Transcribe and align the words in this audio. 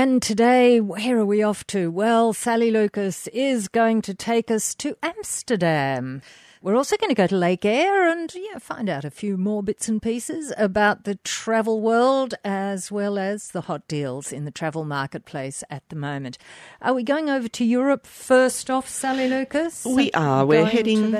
And 0.00 0.22
today, 0.22 0.80
where 0.80 1.18
are 1.18 1.26
we 1.26 1.42
off 1.42 1.66
to? 1.66 1.90
Well, 1.90 2.32
Sally 2.32 2.70
Lucas 2.70 3.26
is 3.34 3.68
going 3.68 4.00
to 4.00 4.14
take 4.14 4.50
us 4.50 4.74
to 4.76 4.96
Amsterdam. 5.02 6.22
We're 6.62 6.74
also 6.74 6.96
going 6.96 7.10
to 7.10 7.14
go 7.14 7.26
to 7.26 7.36
Lake 7.36 7.66
Eyre 7.66 8.08
and 8.08 8.34
yeah, 8.34 8.56
find 8.60 8.88
out 8.88 9.04
a 9.04 9.10
few 9.10 9.36
more 9.36 9.62
bits 9.62 9.90
and 9.90 10.00
pieces 10.00 10.54
about 10.56 11.04
the 11.04 11.16
travel 11.16 11.82
world 11.82 12.32
as 12.46 12.90
well 12.90 13.18
as 13.18 13.48
the 13.48 13.60
hot 13.60 13.86
deals 13.88 14.32
in 14.32 14.46
the 14.46 14.50
travel 14.50 14.86
marketplace 14.86 15.62
at 15.68 15.86
the 15.90 15.96
moment. 15.96 16.38
Are 16.80 16.94
we 16.94 17.02
going 17.02 17.28
over 17.28 17.48
to 17.48 17.64
Europe 17.66 18.06
first 18.06 18.70
off, 18.70 18.88
Sally 18.88 19.28
Lucas? 19.28 19.84
We 19.84 20.10
are. 20.12 20.46
We're 20.46 20.64
heading. 20.64 21.14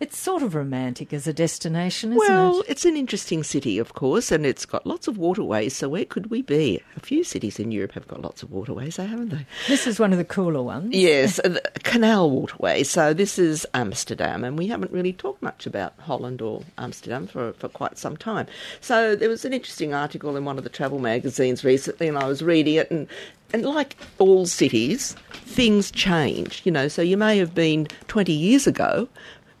It's 0.00 0.16
sort 0.16 0.44
of 0.44 0.54
romantic 0.54 1.12
as 1.12 1.26
a 1.26 1.32
destination, 1.32 2.12
isn't 2.12 2.18
well, 2.18 2.50
it? 2.50 2.52
Well, 2.52 2.64
it's 2.68 2.84
an 2.84 2.96
interesting 2.96 3.42
city, 3.42 3.78
of 3.78 3.94
course, 3.94 4.30
and 4.30 4.46
it's 4.46 4.64
got 4.64 4.86
lots 4.86 5.08
of 5.08 5.18
waterways. 5.18 5.74
So 5.74 5.88
where 5.88 6.04
could 6.04 6.30
we 6.30 6.40
be? 6.40 6.80
A 6.96 7.00
few 7.00 7.24
cities 7.24 7.58
in 7.58 7.72
Europe 7.72 7.92
have 7.92 8.06
got 8.06 8.22
lots 8.22 8.44
of 8.44 8.52
waterways, 8.52 8.96
eh, 9.00 9.06
haven't 9.06 9.30
they? 9.30 9.44
This 9.66 9.88
is 9.88 9.98
one 9.98 10.12
of 10.12 10.18
the 10.18 10.24
cooler 10.24 10.62
ones. 10.62 10.94
Yes, 10.94 11.40
canal 11.82 12.30
waterway. 12.30 12.84
So 12.84 13.12
this 13.12 13.40
is 13.40 13.66
Amsterdam, 13.74 14.44
and 14.44 14.56
we 14.56 14.68
haven't 14.68 14.92
really 14.92 15.12
talked 15.12 15.42
much 15.42 15.66
about 15.66 15.94
Holland 15.98 16.40
or 16.42 16.62
Amsterdam 16.78 17.26
for, 17.26 17.52
for 17.54 17.68
quite 17.68 17.98
some 17.98 18.16
time. 18.16 18.46
So 18.80 19.16
there 19.16 19.28
was 19.28 19.44
an 19.44 19.52
interesting 19.52 19.94
article 19.94 20.36
in 20.36 20.44
one 20.44 20.58
of 20.58 20.64
the 20.64 20.70
travel 20.70 21.00
magazines 21.00 21.64
recently, 21.64 22.06
and 22.06 22.16
I 22.16 22.28
was 22.28 22.40
reading 22.40 22.74
it, 22.74 22.88
and 22.92 23.08
and 23.52 23.64
like 23.64 23.96
all 24.18 24.46
cities, 24.46 25.14
things 25.32 25.90
change, 25.90 26.60
you 26.64 26.72
know. 26.72 26.88
So 26.88 27.02
you 27.02 27.16
may 27.16 27.38
have 27.38 27.54
been 27.54 27.88
20 28.08 28.32
years 28.32 28.66
ago, 28.66 29.08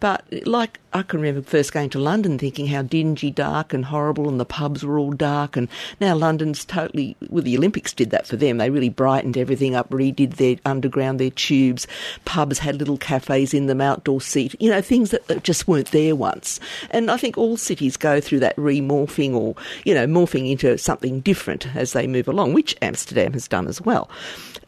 but 0.00 0.24
like 0.46 0.78
I 0.92 1.02
can 1.02 1.20
remember 1.20 1.42
first 1.42 1.72
going 1.72 1.90
to 1.90 1.98
London 1.98 2.38
thinking 2.38 2.66
how 2.68 2.82
dingy, 2.82 3.30
dark, 3.30 3.74
and 3.74 3.84
horrible, 3.84 4.28
and 4.28 4.40
the 4.40 4.46
pubs 4.46 4.84
were 4.84 4.98
all 4.98 5.12
dark. 5.12 5.56
And 5.56 5.68
now 6.00 6.14
London's 6.14 6.64
totally, 6.64 7.16
well, 7.28 7.42
the 7.42 7.56
Olympics 7.56 7.92
did 7.92 8.10
that 8.10 8.26
for 8.26 8.36
them. 8.36 8.56
They 8.56 8.70
really 8.70 8.88
brightened 8.88 9.36
everything 9.36 9.74
up, 9.74 9.90
redid 9.90 10.36
their 10.36 10.56
underground, 10.64 11.20
their 11.20 11.30
tubes. 11.30 11.86
Pubs 12.24 12.58
had 12.58 12.76
little 12.76 12.96
cafes 12.96 13.52
in 13.52 13.66
them, 13.66 13.80
outdoor 13.80 14.20
seat, 14.20 14.54
you 14.60 14.70
know, 14.70 14.80
things 14.80 15.10
that 15.10 15.42
just 15.42 15.68
weren't 15.68 15.90
there 15.90 16.16
once. 16.16 16.58
And 16.90 17.10
I 17.10 17.18
think 17.18 17.36
all 17.36 17.56
cities 17.56 17.96
go 17.96 18.20
through 18.20 18.40
that 18.40 18.56
remorphing 18.56 19.34
or, 19.34 19.54
you 19.84 19.94
know, 19.94 20.06
morphing 20.06 20.50
into 20.50 20.78
something 20.78 21.20
different 21.20 21.76
as 21.76 21.92
they 21.92 22.06
move 22.06 22.28
along, 22.28 22.54
which 22.54 22.76
Amsterdam 22.80 23.34
has 23.34 23.46
done 23.46 23.68
as 23.68 23.80
well. 23.80 24.08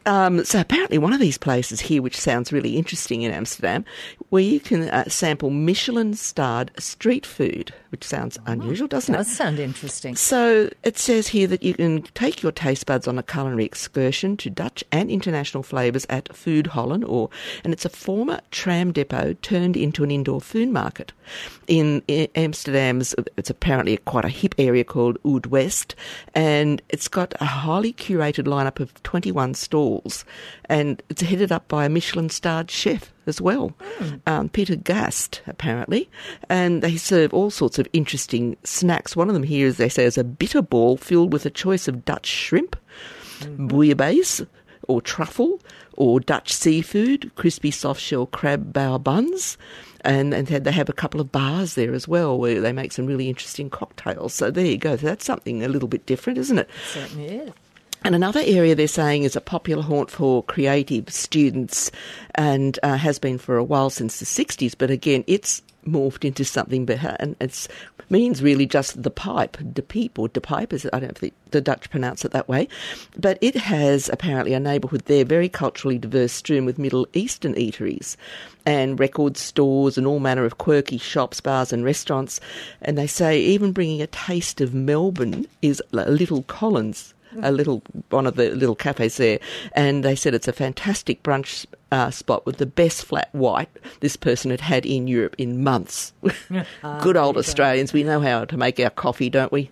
Um, 0.05 0.43
so 0.43 0.59
apparently, 0.59 0.97
one 0.97 1.13
of 1.13 1.19
these 1.19 1.37
places 1.37 1.79
here, 1.79 2.01
which 2.01 2.17
sounds 2.17 2.51
really 2.51 2.77
interesting 2.77 3.21
in 3.21 3.31
Amsterdam, 3.31 3.85
where 4.29 4.41
you 4.41 4.59
can 4.59 4.89
uh, 4.89 5.07
sample 5.07 5.49
Michelin 5.49 6.13
starred 6.15 6.71
street 6.79 7.25
food, 7.25 7.73
which 7.89 8.03
sounds 8.03 8.37
oh, 8.39 8.51
unusual, 8.51 8.87
doesn't 8.87 9.13
does 9.13 9.27
it? 9.27 9.29
Does 9.29 9.37
sound 9.37 9.59
interesting. 9.59 10.15
So 10.15 10.69
it 10.83 10.97
says 10.97 11.27
here 11.27 11.47
that 11.47 11.61
you 11.61 11.73
can 11.73 12.01
take 12.01 12.41
your 12.41 12.51
taste 12.51 12.85
buds 12.85 13.07
on 13.07 13.19
a 13.19 13.23
culinary 13.23 13.65
excursion 13.65 14.37
to 14.37 14.49
Dutch 14.49 14.83
and 14.91 15.11
international 15.11 15.63
flavours 15.63 16.07
at 16.09 16.25
Foodhallen, 16.29 17.07
or 17.07 17.29
and 17.63 17.71
it's 17.73 17.85
a 17.85 17.89
former 17.89 18.41
tram 18.49 18.91
depot 18.91 19.33
turned 19.41 19.77
into 19.77 20.03
an 20.03 20.09
indoor 20.11 20.41
food 20.41 20.69
market. 20.69 21.13
In, 21.67 22.01
in 22.07 22.27
Amsterdam's, 22.35 23.13
it's 23.37 23.49
apparently 23.49 23.97
quite 23.97 24.25
a 24.25 24.29
hip 24.29 24.55
area 24.57 24.83
called 24.83 25.17
Oud 25.25 25.45
West, 25.45 25.95
and 26.33 26.81
it's 26.89 27.07
got 27.07 27.33
a 27.39 27.45
highly 27.45 27.93
curated 27.93 28.45
lineup 28.45 28.79
of 28.79 29.01
21 29.03 29.53
stalls, 29.91 30.25
and 30.65 31.01
it's 31.09 31.21
headed 31.21 31.51
up 31.51 31.67
by 31.67 31.85
a 31.85 31.89
Michelin-starred 31.89 32.71
chef 32.71 33.13
as 33.27 33.41
well, 33.41 33.73
mm. 33.99 34.21
um, 34.27 34.49
Peter 34.49 34.75
Gast, 34.75 35.41
apparently. 35.47 36.09
And 36.49 36.81
they 36.81 36.97
serve 36.97 37.33
all 37.33 37.49
sorts 37.49 37.79
of 37.79 37.87
interesting 37.93 38.57
snacks. 38.63 39.15
One 39.15 39.27
of 39.27 39.33
them 39.33 39.43
here, 39.43 39.67
as 39.67 39.77
they 39.77 39.89
say, 39.89 40.05
is 40.05 40.17
a 40.17 40.23
bitter 40.23 40.61
ball 40.61 40.97
filled 40.97 41.33
with 41.33 41.45
a 41.45 41.49
choice 41.49 41.87
of 41.87 42.05
Dutch 42.05 42.27
shrimp, 42.27 42.75
mm-hmm. 43.39 43.67
bouillabaisse, 43.67 44.47
or 44.87 45.01
truffle, 45.01 45.59
or 45.93 46.19
Dutch 46.19 46.53
seafood, 46.53 47.31
crispy 47.35 47.71
soft 47.71 48.01
shell 48.01 48.25
crab 48.25 48.73
bao 48.73 49.01
buns. 49.01 49.57
And, 50.03 50.33
and 50.33 50.47
they 50.47 50.71
have 50.71 50.89
a 50.89 50.93
couple 50.93 51.21
of 51.21 51.31
bars 51.31 51.75
there 51.75 51.93
as 51.93 52.07
well 52.07 52.35
where 52.39 52.59
they 52.59 52.71
make 52.73 52.91
some 52.91 53.05
really 53.05 53.29
interesting 53.29 53.69
cocktails. 53.69 54.33
So 54.33 54.49
there 54.49 54.65
you 54.65 54.77
go. 54.77 54.95
That's 54.95 55.23
something 55.23 55.63
a 55.63 55.67
little 55.67 55.87
bit 55.87 56.07
different, 56.07 56.39
isn't 56.39 56.57
it? 56.57 56.67
it 56.67 56.87
certainly 56.87 57.27
is. 57.27 57.51
And 58.03 58.15
another 58.15 58.41
area 58.43 58.73
they're 58.73 58.87
saying 58.87 59.23
is 59.23 59.35
a 59.35 59.41
popular 59.41 59.83
haunt 59.83 60.09
for 60.09 60.41
creative 60.43 61.09
students 61.09 61.91
and 62.33 62.79
uh, 62.81 62.97
has 62.97 63.19
been 63.19 63.37
for 63.37 63.57
a 63.57 63.63
while 63.63 63.91
since 63.91 64.19
the 64.19 64.25
60s, 64.25 64.73
but 64.75 64.89
again, 64.89 65.23
it's 65.27 65.61
morphed 65.85 66.25
into 66.25 66.43
something 66.43 66.85
better 66.85 67.15
and 67.19 67.35
it 67.39 67.67
means 68.09 68.41
really 68.41 68.65
just 68.65 69.01
the 69.01 69.11
pipe, 69.11 69.57
de 69.73 69.83
peep 69.83 70.17
or 70.17 70.27
de 70.29 70.41
pipe, 70.41 70.73
as 70.73 70.87
I 70.91 70.99
don't 70.99 71.17
think 71.17 71.33
the 71.51 71.61
Dutch 71.61 71.91
pronounce 71.91 72.25
it 72.25 72.31
that 72.31 72.47
way. 72.47 72.67
But 73.17 73.37
it 73.39 73.55
has 73.55 74.09
apparently 74.09 74.53
a 74.53 74.59
neighbourhood 74.59 75.05
there, 75.05 75.23
very 75.23 75.47
culturally 75.47 75.99
diverse, 75.99 76.33
strewn 76.33 76.65
with 76.65 76.79
Middle 76.79 77.07
Eastern 77.13 77.53
eateries 77.53 78.17
and 78.65 78.99
record 78.99 79.37
stores 79.37 79.97
and 79.97 80.07
all 80.07 80.19
manner 80.19 80.45
of 80.45 80.57
quirky 80.57 80.97
shops, 80.97 81.39
bars, 81.39 81.71
and 81.71 81.85
restaurants. 81.85 82.39
And 82.81 82.97
they 82.97 83.07
say 83.07 83.39
even 83.39 83.71
bringing 83.71 84.01
a 84.01 84.07
taste 84.07 84.59
of 84.59 84.73
Melbourne 84.73 85.45
is 85.61 85.83
Little 85.91 86.43
Collins 86.43 87.13
a 87.41 87.51
little 87.51 87.81
one 88.09 88.27
of 88.27 88.35
the 88.35 88.51
little 88.51 88.75
cafes 88.75 89.17
there, 89.17 89.39
and 89.73 90.03
they 90.03 90.15
said 90.15 90.33
it's 90.33 90.47
a 90.47 90.53
fantastic 90.53 91.23
brunch 91.23 91.65
uh, 91.91 92.09
spot 92.11 92.45
with 92.45 92.57
the 92.57 92.65
best 92.65 93.05
flat 93.05 93.29
white 93.33 93.69
this 93.99 94.15
person 94.15 94.51
had 94.51 94.61
had 94.61 94.85
in 94.85 95.07
Europe 95.07 95.35
in 95.37 95.63
months. 95.63 96.13
Good 97.01 97.17
old 97.17 97.37
Australians, 97.37 97.93
we 97.93 98.03
know 98.03 98.19
how 98.19 98.45
to 98.45 98.57
make 98.57 98.79
our 98.79 98.89
coffee, 98.89 99.29
don't 99.29 99.51
we? 99.51 99.69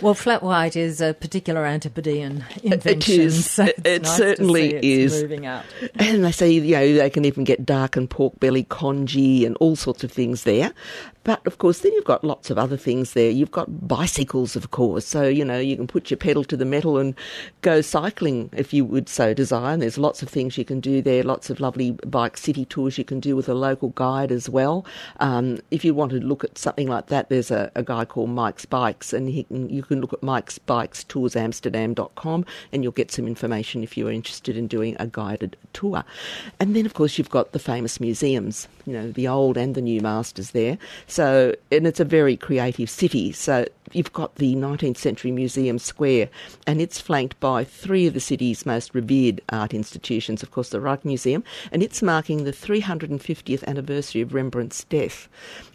Well, 0.00 0.14
flat 0.14 0.44
white 0.44 0.76
is 0.76 1.00
a 1.00 1.12
particular 1.12 1.66
Antipodean 1.66 2.44
invention. 2.62 3.14
It 3.14 3.18
is. 3.18 3.50
So 3.50 3.64
it 3.84 4.02
nice 4.02 4.16
certainly 4.16 4.74
is. 4.74 5.22
Moving 5.22 5.46
up. 5.46 5.64
And 5.96 6.24
they 6.24 6.30
say, 6.30 6.50
you 6.52 6.72
know, 6.72 6.94
they 6.94 7.10
can 7.10 7.24
even 7.24 7.42
get 7.42 7.66
dark 7.66 7.96
and 7.96 8.08
pork 8.08 8.38
belly 8.38 8.62
congee 8.64 9.44
and 9.44 9.56
all 9.56 9.74
sorts 9.74 10.04
of 10.04 10.12
things 10.12 10.44
there. 10.44 10.72
But 11.24 11.46
of 11.46 11.58
course, 11.58 11.80
then 11.80 11.92
you've 11.92 12.04
got 12.04 12.24
lots 12.24 12.48
of 12.48 12.58
other 12.58 12.76
things 12.76 13.12
there. 13.12 13.28
You've 13.30 13.50
got 13.50 13.86
bicycles, 13.86 14.56
of 14.56 14.70
course. 14.70 15.04
So, 15.04 15.24
you 15.24 15.44
know, 15.44 15.58
you 15.58 15.76
can 15.76 15.86
put 15.86 16.10
your 16.10 16.16
pedal 16.16 16.44
to 16.44 16.56
the 16.56 16.64
metal 16.64 16.96
and 16.96 17.14
go 17.60 17.80
cycling 17.80 18.48
if 18.56 18.72
you 18.72 18.84
would 18.84 19.08
so 19.08 19.34
desire. 19.34 19.74
And 19.74 19.82
there's 19.82 19.98
lots 19.98 20.22
of 20.22 20.28
things 20.28 20.56
you 20.56 20.64
can 20.64 20.80
do 20.80 21.02
there, 21.02 21.22
lots 21.24 21.50
of 21.50 21.60
lovely 21.60 21.90
bike 22.06 22.36
city 22.36 22.64
tours 22.64 22.96
you 22.96 23.04
can 23.04 23.20
do 23.20 23.36
with 23.36 23.48
a 23.48 23.54
local 23.54 23.90
guide 23.90 24.32
as 24.32 24.48
well. 24.48 24.86
Um, 25.20 25.58
if 25.70 25.84
you 25.84 25.92
want 25.92 26.12
to 26.12 26.18
look 26.18 26.44
at 26.44 26.56
something 26.56 26.86
like 26.86 27.08
that, 27.08 27.28
there's 27.28 27.50
a, 27.50 27.70
a 27.74 27.82
guy 27.82 28.04
called 28.06 28.30
Mike's 28.30 28.64
Bikes, 28.64 29.12
and 29.12 29.28
he 29.28 29.42
can, 29.42 29.68
you 29.68 29.82
can 29.88 30.00
look 30.00 30.12
at 30.12 30.22
Mike's 30.22 30.58
Bikes 30.58 31.04
Tours 31.04 31.34
Toursamsterdam.com 31.34 32.44
and 32.72 32.82
you'll 32.82 32.92
get 32.92 33.10
some 33.10 33.26
information 33.26 33.82
if 33.82 33.96
you're 33.96 34.12
interested 34.12 34.56
in 34.56 34.66
doing 34.66 34.96
a 34.98 35.06
guided 35.06 35.56
tour. 35.72 36.04
And 36.60 36.76
then, 36.76 36.86
of 36.86 36.94
course, 36.94 37.18
you've 37.18 37.30
got 37.30 37.52
the 37.52 37.58
famous 37.58 38.00
museums, 38.00 38.68
you 38.86 38.92
know, 38.92 39.10
the 39.10 39.28
old 39.28 39.56
and 39.56 39.74
the 39.74 39.82
new 39.82 40.00
masters 40.00 40.52
there. 40.52 40.78
So, 41.06 41.54
and 41.72 41.86
it's 41.86 42.00
a 42.00 42.04
very 42.04 42.36
creative 42.36 42.90
city. 42.90 43.32
So 43.32 43.66
you've 43.92 44.12
got 44.12 44.36
the 44.36 44.54
19th 44.54 44.96
Century 44.96 45.30
Museum 45.30 45.78
Square, 45.78 46.28
and 46.66 46.80
it's 46.80 47.00
flanked 47.00 47.38
by 47.40 47.64
three 47.64 48.06
of 48.06 48.14
the 48.14 48.20
city's 48.20 48.66
most 48.66 48.94
revered 48.94 49.40
art 49.50 49.74
institutions. 49.74 50.42
Of 50.42 50.50
course, 50.50 50.70
the 50.70 50.78
Rijksmuseum, 50.78 51.42
and 51.72 51.82
it's 51.82 52.02
marking 52.02 52.44
the 52.44 52.52
350th 52.52 53.64
anniversary 53.64 54.20
of 54.20 54.34
Rembrandt's 54.34 54.84
death 54.84 55.28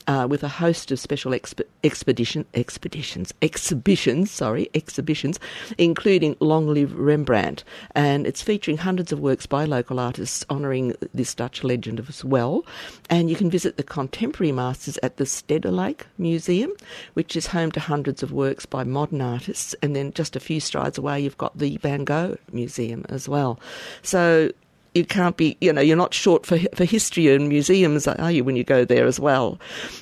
uh, 0.08 0.28
with 0.30 0.44
a 0.44 0.48
host 0.48 0.92
of 0.92 1.00
special 1.00 1.32
exp- 1.32 1.64
expedition 1.84 2.46
expeditions 2.54 3.34
exhibitions 3.42 4.32
sorry 4.32 4.70
exhibitions 4.74 5.40
including 5.78 6.36
Long 6.40 6.68
Live 6.68 6.94
Rembrandt 6.94 7.64
and 7.96 8.28
it's 8.28 8.42
featuring 8.42 8.78
hundreds 8.78 9.12
of 9.12 9.20
works 9.20 9.46
by 9.46 9.66
local 9.66 10.00
artists 10.00 10.46
honouring 10.50 10.96
this 11.14 11.34
Dutch 11.36 11.64
legend 11.64 12.00
as 12.08 12.24
well 12.24 12.66
and 13.10 13.30
you 13.30 13.36
can 13.36 13.50
visit 13.50 13.78
the 13.78 13.84
contemporary 13.84 14.52
masters 14.52 14.98
at 15.04 15.18
the 15.18 15.26
Stedelijk 15.26 16.02
Museum 16.18 16.72
which 17.14 17.36
is 17.36 17.48
home 17.48 17.72
to 17.72 17.80
hundreds 17.80 18.03
of 18.08 18.32
works 18.32 18.66
by 18.66 18.84
modern 18.84 19.22
artists 19.22 19.74
and 19.82 19.96
then 19.96 20.12
just 20.14 20.36
a 20.36 20.40
few 20.40 20.60
strides 20.60 20.98
away 20.98 21.20
you've 21.20 21.38
got 21.38 21.58
the 21.58 21.78
Van 21.78 22.04
Gogh 22.04 22.38
Museum 22.52 23.06
as 23.10 23.30
well 23.30 23.60
so 24.02 24.50
you 24.94 25.06
can't 25.06 25.38
be, 25.38 25.58
you 25.60 25.74
know, 25.74 25.82
you're 25.82 25.98
not 25.98 26.14
short 26.14 26.46
for 26.46 26.60
for 26.76 26.86
history 26.86 27.34
and 27.34 27.50
museums, 27.50 28.08
are 28.08 28.32
you, 28.32 28.44
when 28.44 28.56
you 28.56 28.64
go 28.64 28.86
there 28.86 29.06
as 29.06 29.20
well? 29.20 29.60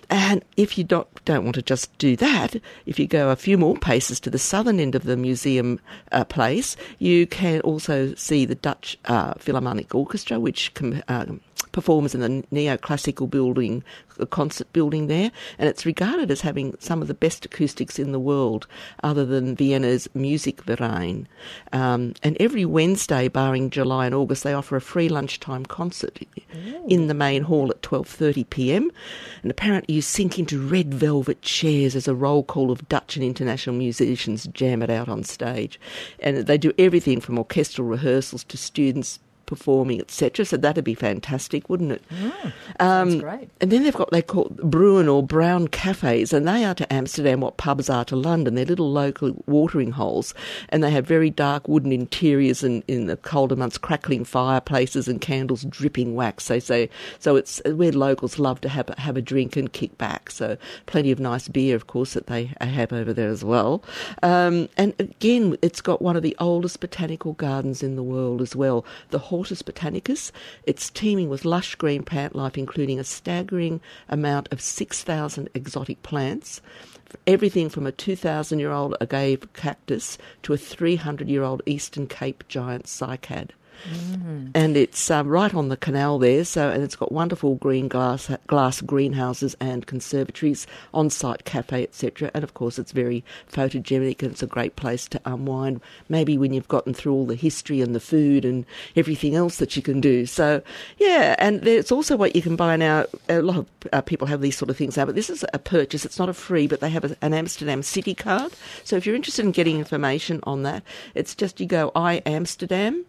And 0.09 0.43
if 0.57 0.77
you 0.77 0.83
don't 0.83 1.07
don't 1.25 1.43
want 1.43 1.55
to 1.55 1.61
just 1.61 1.95
do 1.97 2.15
that, 2.17 2.55
if 2.85 2.99
you 2.99 3.07
go 3.07 3.29
a 3.29 3.35
few 3.35 3.57
more 3.57 3.77
paces 3.77 4.19
to 4.21 4.29
the 4.29 4.39
southern 4.39 4.79
end 4.79 4.95
of 4.95 5.03
the 5.03 5.17
museum 5.17 5.79
uh, 6.11 6.25
place, 6.25 6.75
you 6.99 7.25
can 7.27 7.61
also 7.61 8.13
see 8.15 8.45
the 8.45 8.55
Dutch 8.55 8.97
uh, 9.05 9.33
Philharmonic 9.35 9.95
Orchestra, 9.95 10.39
which 10.39 10.73
com- 10.73 11.03
uh, 11.07 11.25
performers 11.71 12.13
in 12.13 12.21
the 12.21 12.43
neoclassical 12.51 13.29
building, 13.29 13.83
the 14.17 14.25
concert 14.25 14.71
building 14.73 15.07
there, 15.07 15.31
and 15.57 15.69
it's 15.69 15.85
regarded 15.85 16.29
as 16.29 16.41
having 16.41 16.75
some 16.79 17.01
of 17.01 17.07
the 17.07 17.13
best 17.13 17.45
acoustics 17.45 17.97
in 17.97 18.11
the 18.11 18.19
world, 18.19 18.67
other 19.03 19.25
than 19.25 19.55
Vienna's 19.55 20.07
Musikverein. 20.15 21.25
Um, 21.71 22.13
and 22.23 22.37
every 22.39 22.65
Wednesday, 22.65 23.27
barring 23.27 23.69
July 23.69 24.05
and 24.05 24.15
August, 24.15 24.43
they 24.43 24.53
offer 24.53 24.75
a 24.75 24.81
free 24.81 25.09
lunchtime 25.09 25.65
concert 25.65 26.19
Ooh. 26.21 26.85
in 26.87 27.07
the 27.07 27.13
main 27.13 27.43
hall 27.43 27.69
at 27.69 27.81
12:30 27.81 28.49
p.m. 28.49 28.91
And 29.41 29.51
apparently, 29.51 29.95
you 29.95 30.01
sink 30.01 30.37
into 30.37 30.59
red 30.59 30.93
velvet 30.93 31.41
chairs 31.41 31.95
as 31.95 32.07
a 32.07 32.15
roll 32.15 32.43
call 32.43 32.71
of 32.71 32.87
Dutch 32.89 33.15
and 33.15 33.25
international 33.25 33.75
musicians 33.75 34.47
jam 34.47 34.81
it 34.81 34.89
out 34.89 35.09
on 35.09 35.23
stage, 35.23 35.79
and 36.19 36.37
they 36.37 36.57
do 36.57 36.73
everything 36.77 37.21
from 37.21 37.37
orchestral 37.37 37.87
rehearsals 37.87 38.43
to 38.45 38.57
students 38.57 39.19
performing, 39.51 39.99
etc. 39.99 40.45
So 40.45 40.55
that'd 40.55 40.85
be 40.85 40.93
fantastic, 40.93 41.69
wouldn't 41.69 41.91
it? 41.91 42.03
Mm, 42.09 42.53
um, 42.79 43.19
great. 43.19 43.49
And 43.59 43.69
then 43.69 43.83
they've 43.83 43.93
got 43.93 44.09
they 44.11 44.21
call 44.21 44.47
Bruin 44.63 45.09
or 45.09 45.21
brown 45.21 45.67
cafes, 45.67 46.31
and 46.31 46.47
they 46.47 46.63
are 46.63 46.73
to 46.75 46.91
Amsterdam 46.91 47.41
what 47.41 47.57
pubs 47.57 47.89
are 47.89 48.05
to 48.05 48.15
London. 48.15 48.55
They're 48.55 48.63
little 48.63 48.89
local 48.89 49.43
watering 49.47 49.91
holes, 49.91 50.33
and 50.69 50.81
they 50.81 50.89
have 50.91 51.05
very 51.05 51.29
dark 51.29 51.67
wooden 51.67 51.91
interiors 51.91 52.63
and 52.63 52.81
in 52.87 53.07
the 53.07 53.17
colder 53.17 53.57
months 53.57 53.77
crackling 53.77 54.23
fireplaces 54.23 55.09
and 55.09 55.19
candles 55.19 55.65
dripping 55.65 56.15
wax. 56.15 56.47
They 56.47 56.61
say 56.61 56.89
so. 57.19 57.35
It's 57.35 57.61
where 57.65 57.91
locals 57.91 58.39
love 58.39 58.61
to 58.61 58.69
have 58.69 58.87
have 58.97 59.17
a 59.17 59.21
drink 59.21 59.57
and 59.57 59.71
kick 59.73 59.97
back. 59.97 60.31
So 60.31 60.55
plenty 60.85 61.11
of 61.11 61.19
nice 61.19 61.49
beer, 61.49 61.75
of 61.75 61.87
course, 61.87 62.13
that 62.13 62.27
they 62.27 62.51
have 62.61 62.93
over 62.93 63.11
there 63.11 63.29
as 63.29 63.43
well. 63.43 63.83
Um, 64.23 64.69
and 64.77 64.93
again, 64.97 65.57
it's 65.61 65.81
got 65.81 66.01
one 66.01 66.15
of 66.15 66.23
the 66.23 66.37
oldest 66.39 66.79
botanical 66.79 67.33
gardens 67.33 67.83
in 67.83 67.97
the 67.97 68.03
world 68.03 68.41
as 68.41 68.55
well. 68.55 68.85
The 69.09 69.19
Hortus 69.41 69.63
botanicus. 69.63 70.31
It's 70.65 70.91
teeming 70.91 71.27
with 71.27 71.45
lush 71.45 71.73
green 71.73 72.03
plant 72.03 72.35
life, 72.35 72.59
including 72.59 72.99
a 72.99 73.03
staggering 73.03 73.81
amount 74.07 74.47
of 74.51 74.61
6,000 74.61 75.49
exotic 75.55 76.03
plants. 76.03 76.61
Everything 77.25 77.67
from 77.67 77.87
a 77.87 77.91
2,000 77.91 78.59
year 78.59 78.71
old 78.71 78.95
agave 79.01 79.51
cactus 79.53 80.19
to 80.43 80.53
a 80.53 80.57
300 80.57 81.27
year 81.27 81.41
old 81.41 81.63
Eastern 81.65 82.05
Cape 82.05 82.43
giant 82.49 82.85
cycad. 82.85 83.49
Mm. 83.89 84.51
And 84.53 84.77
it's 84.77 85.09
uh, 85.09 85.23
right 85.25 85.53
on 85.53 85.69
the 85.69 85.77
canal 85.77 86.19
there, 86.19 86.45
so 86.45 86.69
and 86.69 86.83
it's 86.83 86.95
got 86.95 87.11
wonderful 87.11 87.55
green 87.55 87.87
glass 87.87 88.29
glass 88.47 88.81
greenhouses 88.81 89.55
and 89.59 89.85
conservatories, 89.87 90.67
on-site 90.93 91.45
cafe, 91.45 91.83
etc. 91.83 92.31
And 92.33 92.43
of 92.43 92.53
course, 92.53 92.77
it's 92.77 92.91
very 92.91 93.23
photogenic 93.51 94.21
and 94.21 94.31
it's 94.31 94.43
a 94.43 94.47
great 94.47 94.75
place 94.75 95.07
to 95.09 95.21
unwind. 95.25 95.81
Maybe 96.09 96.37
when 96.37 96.53
you've 96.53 96.67
gotten 96.67 96.93
through 96.93 97.13
all 97.13 97.25
the 97.25 97.35
history 97.35 97.81
and 97.81 97.95
the 97.95 97.99
food 97.99 98.45
and 98.45 98.65
everything 98.95 99.35
else 99.35 99.57
that 99.57 99.75
you 99.75 99.81
can 99.81 100.01
do. 100.01 100.25
So 100.25 100.61
yeah, 100.97 101.35
and 101.39 101.65
it's 101.67 101.91
also 101.91 102.15
what 102.15 102.35
you 102.35 102.41
can 102.41 102.55
buy 102.55 102.75
now. 102.75 103.05
A 103.29 103.41
lot 103.41 103.57
of 103.57 103.67
uh, 103.93 104.01
people 104.01 104.27
have 104.27 104.41
these 104.41 104.57
sort 104.57 104.69
of 104.69 104.77
things 104.77 104.97
now, 104.97 105.05
but 105.05 105.15
this 105.15 105.29
is 105.29 105.45
a 105.53 105.59
purchase. 105.59 106.05
It's 106.05 106.19
not 106.19 106.29
a 106.29 106.33
free, 106.33 106.67
but 106.67 106.81
they 106.81 106.89
have 106.89 107.05
a, 107.05 107.15
an 107.21 107.33
Amsterdam 107.33 107.83
City 107.83 108.13
card. 108.13 108.53
So 108.83 108.95
if 108.95 109.05
you're 109.05 109.15
interested 109.15 109.45
in 109.45 109.51
getting 109.51 109.79
information 109.79 110.39
on 110.43 110.63
that, 110.63 110.83
it's 111.15 111.35
just 111.35 111.59
you 111.59 111.65
go 111.65 111.91
I 111.95 112.21
Amsterdam 112.25 113.05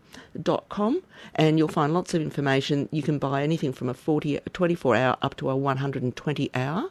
com, 0.68 1.02
and 1.34 1.58
you'll 1.58 1.68
find 1.68 1.92
lots 1.94 2.14
of 2.14 2.22
information. 2.22 2.88
You 2.90 3.02
can 3.02 3.18
buy 3.18 3.42
anything 3.42 3.72
from 3.72 3.88
a 3.88 3.94
40, 3.94 4.40
24 4.52 4.96
hour 4.96 5.16
up 5.22 5.36
to 5.36 5.50
a 5.50 5.56
120 5.56 6.50
hour 6.54 6.90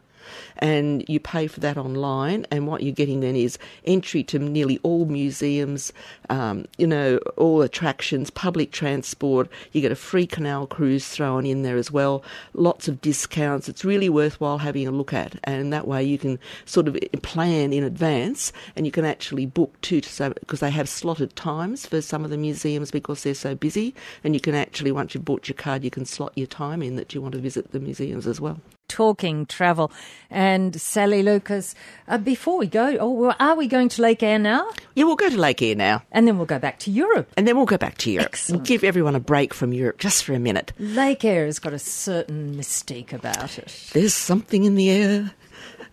and 0.57 1.03
you 1.07 1.19
pay 1.19 1.47
for 1.47 1.59
that 1.61 1.77
online. 1.77 2.45
And 2.51 2.67
what 2.67 2.83
you're 2.83 2.93
getting 2.93 3.21
then 3.21 3.35
is 3.35 3.57
entry 3.85 4.23
to 4.25 4.39
nearly 4.39 4.79
all 4.83 5.05
museums, 5.05 5.91
um, 6.29 6.65
you 6.77 6.87
know, 6.87 7.17
all 7.37 7.61
attractions, 7.61 8.29
public 8.29 8.71
transport. 8.71 9.49
You 9.71 9.81
get 9.81 9.91
a 9.91 9.95
free 9.95 10.27
canal 10.27 10.67
cruise 10.67 11.07
thrown 11.07 11.45
in 11.45 11.63
there 11.63 11.77
as 11.77 11.91
well. 11.91 12.23
Lots 12.53 12.87
of 12.87 13.01
discounts. 13.01 13.69
It's 13.69 13.85
really 13.85 14.09
worthwhile 14.09 14.59
having 14.59 14.87
a 14.87 14.91
look 14.91 15.13
at, 15.13 15.39
and 15.43 15.71
that 15.73 15.87
way 15.87 16.03
you 16.03 16.17
can 16.17 16.39
sort 16.65 16.87
of 16.87 16.97
plan 17.21 17.73
in 17.73 17.83
advance, 17.83 18.51
and 18.75 18.85
you 18.85 18.91
can 18.91 19.05
actually 19.05 19.45
book 19.45 19.79
too, 19.81 20.01
because 20.01 20.59
they 20.59 20.71
have 20.71 20.89
slotted 20.89 21.35
times 21.35 21.85
for 21.85 22.01
some 22.01 22.23
of 22.23 22.29
the 22.29 22.37
museums 22.37 22.91
because 22.91 23.23
they're 23.23 23.33
so 23.33 23.55
busy, 23.55 23.93
and 24.23 24.33
you 24.33 24.39
can 24.39 24.55
actually 24.55 24.91
once 24.91 25.13
you've 25.13 25.25
bought 25.25 25.47
your 25.47 25.55
card, 25.55 25.83
you 25.83 25.91
can 25.91 26.05
slot 26.05 26.33
your 26.35 26.47
time 26.47 26.81
in 26.81 26.95
that 26.95 27.13
you 27.13 27.21
want 27.21 27.33
to 27.33 27.39
visit 27.39 27.71
the 27.71 27.79
museums 27.79 28.27
as 28.27 28.39
well 28.39 28.59
talking 28.91 29.45
travel. 29.45 29.91
And 30.29 30.79
Sally 30.79 31.23
Lucas, 31.23 31.73
uh, 32.07 32.17
before 32.17 32.57
we 32.57 32.67
go, 32.67 32.97
oh, 32.99 33.09
well, 33.09 33.35
are 33.39 33.55
we 33.55 33.67
going 33.67 33.89
to 33.89 34.01
Lake 34.01 34.21
Eyre 34.21 34.37
now? 34.37 34.69
Yeah, 34.95 35.05
we'll 35.05 35.15
go 35.15 35.29
to 35.29 35.37
Lake 35.37 35.61
Eyre 35.61 35.75
now. 35.75 36.03
And 36.11 36.27
then 36.27 36.37
we'll 36.37 36.45
go 36.45 36.59
back 36.59 36.79
to 36.79 36.91
Europe. 36.91 37.31
And 37.37 37.47
then 37.47 37.55
we'll 37.55 37.65
go 37.65 37.77
back 37.77 37.97
to 37.99 38.11
Europe. 38.11 38.27
Excellent. 38.27 38.59
And 38.59 38.67
give 38.67 38.83
everyone 38.83 39.15
a 39.15 39.19
break 39.19 39.53
from 39.53 39.73
Europe 39.73 39.97
just 39.97 40.23
for 40.23 40.33
a 40.33 40.39
minute. 40.39 40.73
Lake 40.77 41.23
Eyre 41.25 41.45
has 41.45 41.59
got 41.59 41.73
a 41.73 41.79
certain 41.79 42.55
mystique 42.55 43.13
about 43.13 43.57
it. 43.57 43.89
There's 43.93 44.13
something 44.13 44.65
in 44.65 44.75
the 44.75 44.89
air 44.89 45.31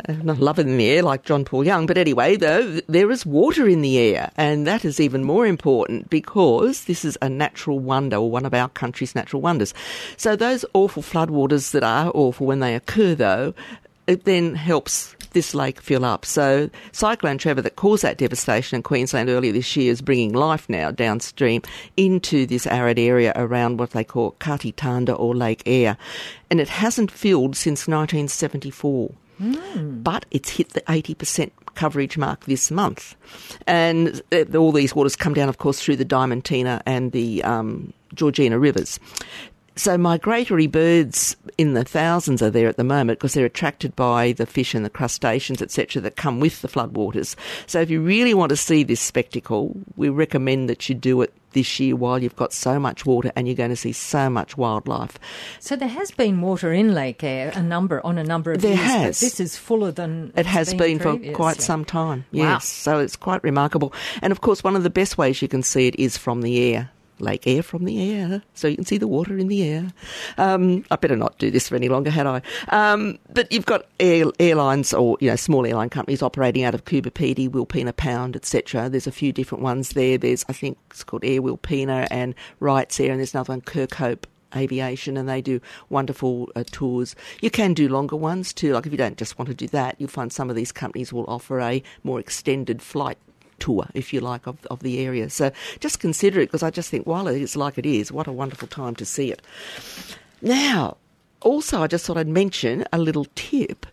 not 0.22 0.38
love 0.38 0.58
in 0.58 0.76
the 0.76 0.88
air 0.88 1.02
like 1.02 1.24
John 1.24 1.44
Paul 1.44 1.64
Young, 1.64 1.86
but 1.86 1.98
anyway, 1.98 2.36
though, 2.36 2.80
there 2.88 3.10
is 3.10 3.26
water 3.26 3.68
in 3.68 3.80
the 3.80 3.98
air, 3.98 4.30
and 4.36 4.66
that 4.66 4.84
is 4.84 5.00
even 5.00 5.24
more 5.24 5.46
important 5.46 6.10
because 6.10 6.84
this 6.84 7.04
is 7.04 7.18
a 7.20 7.28
natural 7.28 7.78
wonder, 7.78 8.16
or 8.16 8.30
one 8.30 8.46
of 8.46 8.54
our 8.54 8.68
country's 8.68 9.14
natural 9.14 9.42
wonders. 9.42 9.74
So 10.16 10.36
those 10.36 10.64
awful 10.74 11.02
floodwaters 11.02 11.72
that 11.72 11.82
are 11.82 12.10
awful 12.14 12.46
when 12.46 12.60
they 12.60 12.74
occur, 12.74 13.14
though, 13.14 13.54
it 14.06 14.24
then 14.24 14.54
helps 14.54 15.14
this 15.32 15.54
lake 15.54 15.80
fill 15.80 16.04
up. 16.04 16.24
So 16.24 16.70
Cyclone 16.92 17.36
Trevor 17.36 17.62
that 17.62 17.76
caused 17.76 18.02
that 18.02 18.16
devastation 18.16 18.76
in 18.76 18.82
Queensland 18.82 19.28
earlier 19.28 19.52
this 19.52 19.76
year 19.76 19.92
is 19.92 20.00
bringing 20.00 20.32
life 20.32 20.68
now 20.68 20.90
downstream 20.90 21.62
into 21.96 22.46
this 22.46 22.66
arid 22.66 22.98
area 22.98 23.32
around 23.36 23.78
what 23.78 23.90
they 23.90 24.04
call 24.04 24.32
Kati 24.40 24.74
Thanda 24.74 25.12
or 25.12 25.34
Lake 25.34 25.62
Eyre. 25.66 25.98
And 26.50 26.60
it 26.60 26.68
hasn't 26.70 27.10
filled 27.10 27.56
since 27.56 27.86
1974. 27.86 29.10
Mm. 29.40 30.02
But 30.02 30.26
it's 30.30 30.50
hit 30.50 30.70
the 30.70 30.80
80% 30.82 31.50
coverage 31.74 32.18
mark 32.18 32.44
this 32.46 32.70
month. 32.70 33.14
And 33.66 34.20
all 34.54 34.72
these 34.72 34.94
waters 34.94 35.16
come 35.16 35.34
down, 35.34 35.48
of 35.48 35.58
course, 35.58 35.80
through 35.80 35.96
the 35.96 36.04
Diamantina 36.04 36.82
and 36.86 37.12
the 37.12 37.42
um, 37.44 37.92
Georgina 38.14 38.58
rivers. 38.58 38.98
So 39.78 39.96
migratory 39.96 40.66
birds 40.66 41.36
in 41.56 41.74
the 41.74 41.84
thousands 41.84 42.42
are 42.42 42.50
there 42.50 42.68
at 42.68 42.76
the 42.76 42.82
moment 42.82 43.20
because 43.20 43.34
they're 43.34 43.46
attracted 43.46 43.94
by 43.94 44.32
the 44.32 44.44
fish 44.44 44.74
and 44.74 44.84
the 44.84 44.90
crustaceans, 44.90 45.62
etc., 45.62 46.02
that 46.02 46.16
come 46.16 46.40
with 46.40 46.62
the 46.62 46.68
floodwaters. 46.68 47.36
So 47.68 47.80
if 47.80 47.88
you 47.88 48.00
really 48.00 48.34
want 48.34 48.50
to 48.50 48.56
see 48.56 48.82
this 48.82 49.00
spectacle, 49.00 49.76
we 49.94 50.08
recommend 50.08 50.68
that 50.68 50.88
you 50.88 50.96
do 50.96 51.22
it 51.22 51.32
this 51.52 51.78
year 51.78 51.94
while 51.94 52.20
you've 52.20 52.34
got 52.34 52.52
so 52.52 52.80
much 52.80 53.06
water 53.06 53.30
and 53.36 53.46
you're 53.46 53.54
going 53.54 53.70
to 53.70 53.76
see 53.76 53.92
so 53.92 54.28
much 54.28 54.56
wildlife. 54.56 55.16
So 55.60 55.76
there 55.76 55.86
has 55.86 56.10
been 56.10 56.40
water 56.40 56.72
in 56.72 56.92
Lake 56.92 57.22
Eyre 57.22 57.52
a 57.54 57.62
number 57.62 58.04
on 58.04 58.18
a 58.18 58.24
number 58.24 58.50
of 58.50 58.62
there 58.62 58.74
years. 58.74 58.82
Has. 58.82 59.20
this 59.20 59.38
is 59.38 59.56
fuller 59.56 59.92
than 59.92 60.32
it 60.34 60.44
has 60.44 60.74
been, 60.74 60.98
been 60.98 60.98
for 60.98 61.32
quite 61.34 61.62
some 61.62 61.84
time. 61.84 62.24
Yes, 62.32 62.48
wow. 62.48 62.58
so 62.58 62.98
it's 62.98 63.14
quite 63.14 63.44
remarkable. 63.44 63.92
And 64.22 64.32
of 64.32 64.40
course, 64.40 64.64
one 64.64 64.74
of 64.74 64.82
the 64.82 64.90
best 64.90 65.16
ways 65.16 65.40
you 65.40 65.46
can 65.46 65.62
see 65.62 65.86
it 65.86 65.94
is 66.00 66.16
from 66.16 66.42
the 66.42 66.74
air. 66.74 66.90
Lake 67.20 67.46
air 67.46 67.62
from 67.62 67.84
the 67.84 68.12
air, 68.12 68.42
so 68.54 68.68
you 68.68 68.76
can 68.76 68.84
see 68.84 68.98
the 68.98 69.08
water 69.08 69.36
in 69.38 69.48
the 69.48 69.62
air. 69.62 69.92
Um, 70.36 70.84
I 70.90 70.96
better 70.96 71.16
not 71.16 71.38
do 71.38 71.50
this 71.50 71.68
for 71.68 71.76
any 71.76 71.88
longer, 71.88 72.10
had 72.10 72.26
I? 72.26 72.42
Um, 72.68 73.18
but 73.32 73.50
you've 73.52 73.66
got 73.66 73.86
air, 74.00 74.26
airlines 74.38 74.92
or 74.92 75.16
you 75.20 75.30
know 75.30 75.36
small 75.36 75.66
airline 75.66 75.90
companies 75.90 76.22
operating 76.22 76.64
out 76.64 76.74
of 76.74 76.84
Coober 76.84 77.10
Pedy, 77.10 77.48
Wilpena 77.48 77.96
Pound, 77.96 78.36
etc. 78.36 78.88
There's 78.88 79.06
a 79.06 79.12
few 79.12 79.32
different 79.32 79.62
ones 79.62 79.90
there. 79.90 80.18
There's 80.18 80.44
I 80.48 80.52
think 80.52 80.78
it's 80.90 81.04
called 81.04 81.24
Air 81.24 81.42
Wilpena 81.42 82.06
and 82.10 82.34
Wrights 82.60 83.00
Air, 83.00 83.10
and 83.10 83.20
there's 83.20 83.34
another 83.34 83.52
one 83.52 83.62
Kirkhope 83.62 84.24
aviation 84.56 85.16
and 85.16 85.28
they 85.28 85.40
do 85.42 85.60
wonderful 85.90 86.50
uh, 86.56 86.64
tours. 86.70 87.14
You 87.40 87.50
can 87.50 87.74
do 87.74 87.88
longer 87.88 88.16
ones 88.16 88.52
too. 88.52 88.72
Like 88.72 88.86
if 88.86 88.92
you 88.92 88.98
don't 88.98 89.18
just 89.18 89.38
want 89.38 89.48
to 89.48 89.54
do 89.54 89.68
that, 89.68 89.96
you'll 89.98 90.08
find 90.08 90.32
some 90.32 90.50
of 90.50 90.56
these 90.56 90.72
companies 90.72 91.12
will 91.12 91.26
offer 91.28 91.60
a 91.60 91.82
more 92.02 92.20
extended 92.20 92.80
flight 92.82 93.18
tour, 93.58 93.88
if 93.94 94.12
you 94.12 94.20
like, 94.20 94.46
of, 94.46 94.64
of 94.66 94.80
the 94.80 94.98
area. 94.98 95.30
So 95.30 95.50
just 95.80 96.00
consider 96.00 96.40
it 96.40 96.46
because 96.46 96.62
I 96.62 96.70
just 96.70 96.90
think 96.90 97.06
while 97.06 97.28
it 97.28 97.40
is 97.40 97.56
like 97.56 97.78
it 97.78 97.86
is, 97.86 98.12
what 98.12 98.26
a 98.26 98.32
wonderful 98.32 98.68
time 98.68 98.94
to 98.96 99.04
see 99.04 99.30
it. 99.30 99.42
Now, 100.40 100.96
also, 101.40 101.82
I 101.82 101.86
just 101.86 102.06
thought 102.06 102.16
I'd 102.16 102.28
mention 102.28 102.84
a 102.92 102.98
little 102.98 103.26
tip. 103.34 103.86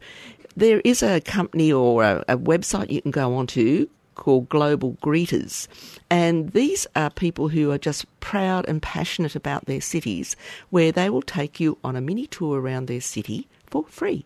There 0.56 0.82
is 0.84 1.04
a 1.04 1.22
company 1.22 1.72
or 1.72 2.04
a, 2.04 2.26
a 2.28 2.38
website 2.38 2.90
you 2.90 3.02
can 3.02 3.12
go 3.12 3.36
onto 3.36 3.88
called 4.16 4.50
Global 4.50 4.98
Greeters. 5.04 5.68
And 6.10 6.52
these 6.52 6.88
are 6.96 7.10
people 7.10 7.50
who 7.50 7.72
are 7.72 7.78
just 7.78 8.06
proud 8.20 8.68
and 8.68 8.82
passionate 8.82 9.36
about 9.36 9.66
their 9.66 9.82
cities, 9.82 10.36
where 10.70 10.92
they 10.92 11.10
will 11.10 11.22
take 11.22 11.60
you 11.60 11.78
on 11.84 11.96
a 11.96 12.02
mini 12.02 12.26
tour 12.26 12.60
around 12.60 12.88
their 12.88 13.02
city 13.02 13.48
for 13.68 13.86
free. 13.88 14.26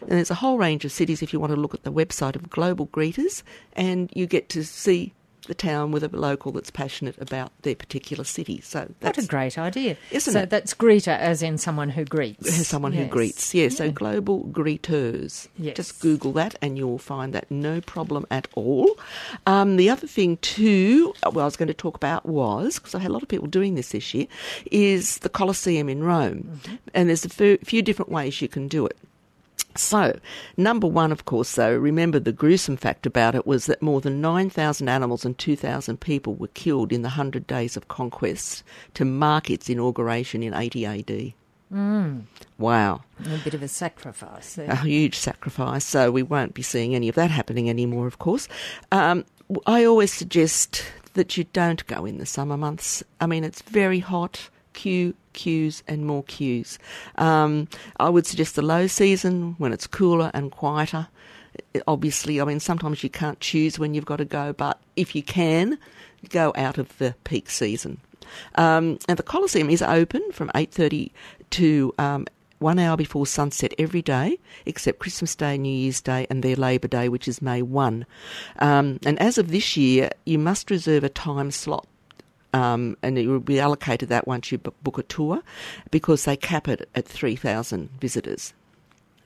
And 0.00 0.10
there's 0.10 0.30
a 0.30 0.34
whole 0.34 0.58
range 0.58 0.84
of 0.84 0.92
cities 0.92 1.22
if 1.22 1.32
you 1.32 1.40
want 1.40 1.52
to 1.52 1.60
look 1.60 1.74
at 1.74 1.82
the 1.82 1.92
website 1.92 2.36
of 2.36 2.50
Global 2.50 2.86
Greeters, 2.88 3.42
and 3.74 4.10
you 4.14 4.26
get 4.26 4.48
to 4.50 4.64
see 4.64 5.12
the 5.46 5.54
town 5.54 5.90
with 5.92 6.02
a 6.02 6.08
local 6.16 6.52
that's 6.52 6.70
passionate 6.70 7.14
about 7.20 7.52
their 7.64 7.74
particular 7.74 8.24
city. 8.24 8.62
So 8.62 8.90
that's 9.00 9.18
What 9.18 9.24
a 9.26 9.28
great 9.28 9.58
idea. 9.58 9.98
Isn't 10.10 10.32
so 10.32 10.38
it? 10.40 10.48
that's 10.48 10.72
greeter 10.72 11.14
as 11.18 11.42
in 11.42 11.58
someone 11.58 11.90
who 11.90 12.06
greets. 12.06 12.66
someone 12.66 12.92
who 12.92 13.02
Yes. 13.02 13.10
greets. 13.10 13.54
Yeah, 13.54 13.68
so 13.68 13.90
global 13.90 14.44
greeters. 14.44 15.48
Yes. 15.58 15.76
Just 15.76 16.00
Google 16.00 16.32
that 16.32 16.54
and 16.62 16.78
you'll 16.78 16.96
find 16.96 17.34
that 17.34 17.50
no 17.50 17.82
problem 17.82 18.24
at 18.30 18.48
all. 18.54 18.96
Um, 19.46 19.76
the 19.76 19.90
other 19.90 20.06
thing 20.06 20.38
too, 20.38 21.12
uh, 21.22 21.30
well, 21.30 21.42
I 21.42 21.46
was 21.46 21.56
going 21.58 21.68
to 21.68 21.74
talk 21.74 21.94
about 21.94 22.24
was 22.24 22.76
because 22.78 22.94
I 22.94 23.00
had 23.00 23.10
a 23.10 23.12
lot 23.12 23.22
of 23.22 23.28
people 23.28 23.46
doing 23.46 23.74
this 23.74 23.90
this 23.90 24.14
year, 24.14 24.26
is 24.70 25.18
the 25.18 25.28
Colosseum 25.28 25.90
in 25.90 26.02
Rome, 26.02 26.58
and 26.94 27.10
there's 27.10 27.26
a 27.26 27.28
few, 27.28 27.58
few 27.58 27.82
different 27.82 28.10
ways 28.10 28.40
you 28.40 28.48
can 28.48 28.66
do 28.66 28.86
it. 28.86 28.96
So, 29.76 30.18
number 30.56 30.86
one, 30.86 31.10
of 31.10 31.24
course, 31.24 31.54
though, 31.56 31.74
remember 31.76 32.20
the 32.20 32.32
gruesome 32.32 32.76
fact 32.76 33.06
about 33.06 33.34
it 33.34 33.44
was 33.46 33.66
that 33.66 33.82
more 33.82 34.00
than 34.00 34.20
9,000 34.20 34.88
animals 34.88 35.24
and 35.24 35.36
2,000 35.36 35.98
people 36.00 36.34
were 36.34 36.48
killed 36.48 36.92
in 36.92 37.02
the 37.02 37.08
100 37.08 37.46
days 37.46 37.76
of 37.76 37.88
conquest 37.88 38.62
to 38.94 39.04
mark 39.04 39.50
its 39.50 39.68
inauguration 39.68 40.42
in 40.42 40.54
80 40.54 40.86
AD. 40.86 41.32
Wow, 42.58 43.00
A 43.26 43.38
bit 43.38 43.54
of 43.54 43.62
a 43.62 43.68
sacrifice 43.68 44.54
there. 44.54 44.70
a 44.70 44.76
huge 44.76 45.16
sacrifice. 45.16 45.84
So, 45.84 46.10
we 46.12 46.22
won't 46.22 46.54
be 46.54 46.62
seeing 46.62 46.94
any 46.94 47.08
of 47.08 47.16
that 47.16 47.30
happening 47.32 47.68
anymore, 47.68 48.06
of 48.06 48.18
course. 48.18 48.46
Um, 48.92 49.24
I 49.66 49.84
always 49.84 50.12
suggest 50.12 50.84
that 51.14 51.36
you 51.36 51.44
don't 51.52 51.84
go 51.86 52.04
in 52.04 52.18
the 52.18 52.26
summer 52.26 52.56
months. 52.56 53.02
I 53.20 53.26
mean, 53.26 53.42
it's 53.44 53.62
very 53.62 53.98
hot. 53.98 54.48
Queue, 54.72 55.14
queues, 55.34 55.82
and 55.86 56.06
more 56.06 56.22
queues. 56.24 56.78
Um, 57.16 57.68
I 57.98 58.08
would 58.08 58.26
suggest 58.26 58.56
the 58.56 58.62
low 58.62 58.86
season 58.86 59.54
when 59.58 59.72
it's 59.72 59.86
cooler 59.86 60.30
and 60.32 60.50
quieter. 60.50 61.08
Obviously, 61.86 62.40
I 62.40 62.44
mean, 62.44 62.60
sometimes 62.60 63.02
you 63.02 63.10
can't 63.10 63.38
choose 63.40 63.78
when 63.78 63.94
you've 63.94 64.06
got 64.06 64.16
to 64.16 64.24
go, 64.24 64.52
but 64.52 64.80
if 64.96 65.14
you 65.14 65.22
can, 65.22 65.78
go 66.30 66.52
out 66.56 66.78
of 66.78 66.96
the 66.98 67.14
peak 67.24 67.50
season. 67.50 68.00
Um, 68.54 68.98
and 69.08 69.18
the 69.18 69.22
Coliseum 69.22 69.70
is 69.70 69.82
open 69.82 70.22
from 70.32 70.48
8.30 70.54 71.10
to 71.50 71.94
um, 71.98 72.26
one 72.58 72.78
hour 72.78 72.96
before 72.96 73.26
sunset 73.26 73.74
every 73.78 74.02
day, 74.02 74.38
except 74.66 74.98
Christmas 74.98 75.34
Day, 75.36 75.58
New 75.58 75.68
Year's 75.72 76.00
Day, 76.00 76.26
and 76.30 76.42
their 76.42 76.56
Labour 76.56 76.88
Day, 76.88 77.08
which 77.08 77.28
is 77.28 77.42
May 77.42 77.62
1. 77.62 78.06
Um, 78.58 78.98
and 79.04 79.18
as 79.20 79.38
of 79.38 79.50
this 79.50 79.76
year, 79.76 80.10
you 80.24 80.38
must 80.38 80.70
reserve 80.70 81.04
a 81.04 81.08
time 81.08 81.50
slot 81.50 81.86
um, 82.54 82.96
and 83.02 83.18
it 83.18 83.26
will 83.26 83.40
be 83.40 83.58
allocated 83.58 84.08
that 84.08 84.28
once 84.28 84.52
you 84.52 84.58
book 84.58 84.96
a 84.96 85.02
tour 85.02 85.42
because 85.90 86.24
they 86.24 86.36
cap 86.36 86.68
it 86.68 86.88
at 86.94 87.04
3,000 87.04 87.90
visitors. 88.00 88.54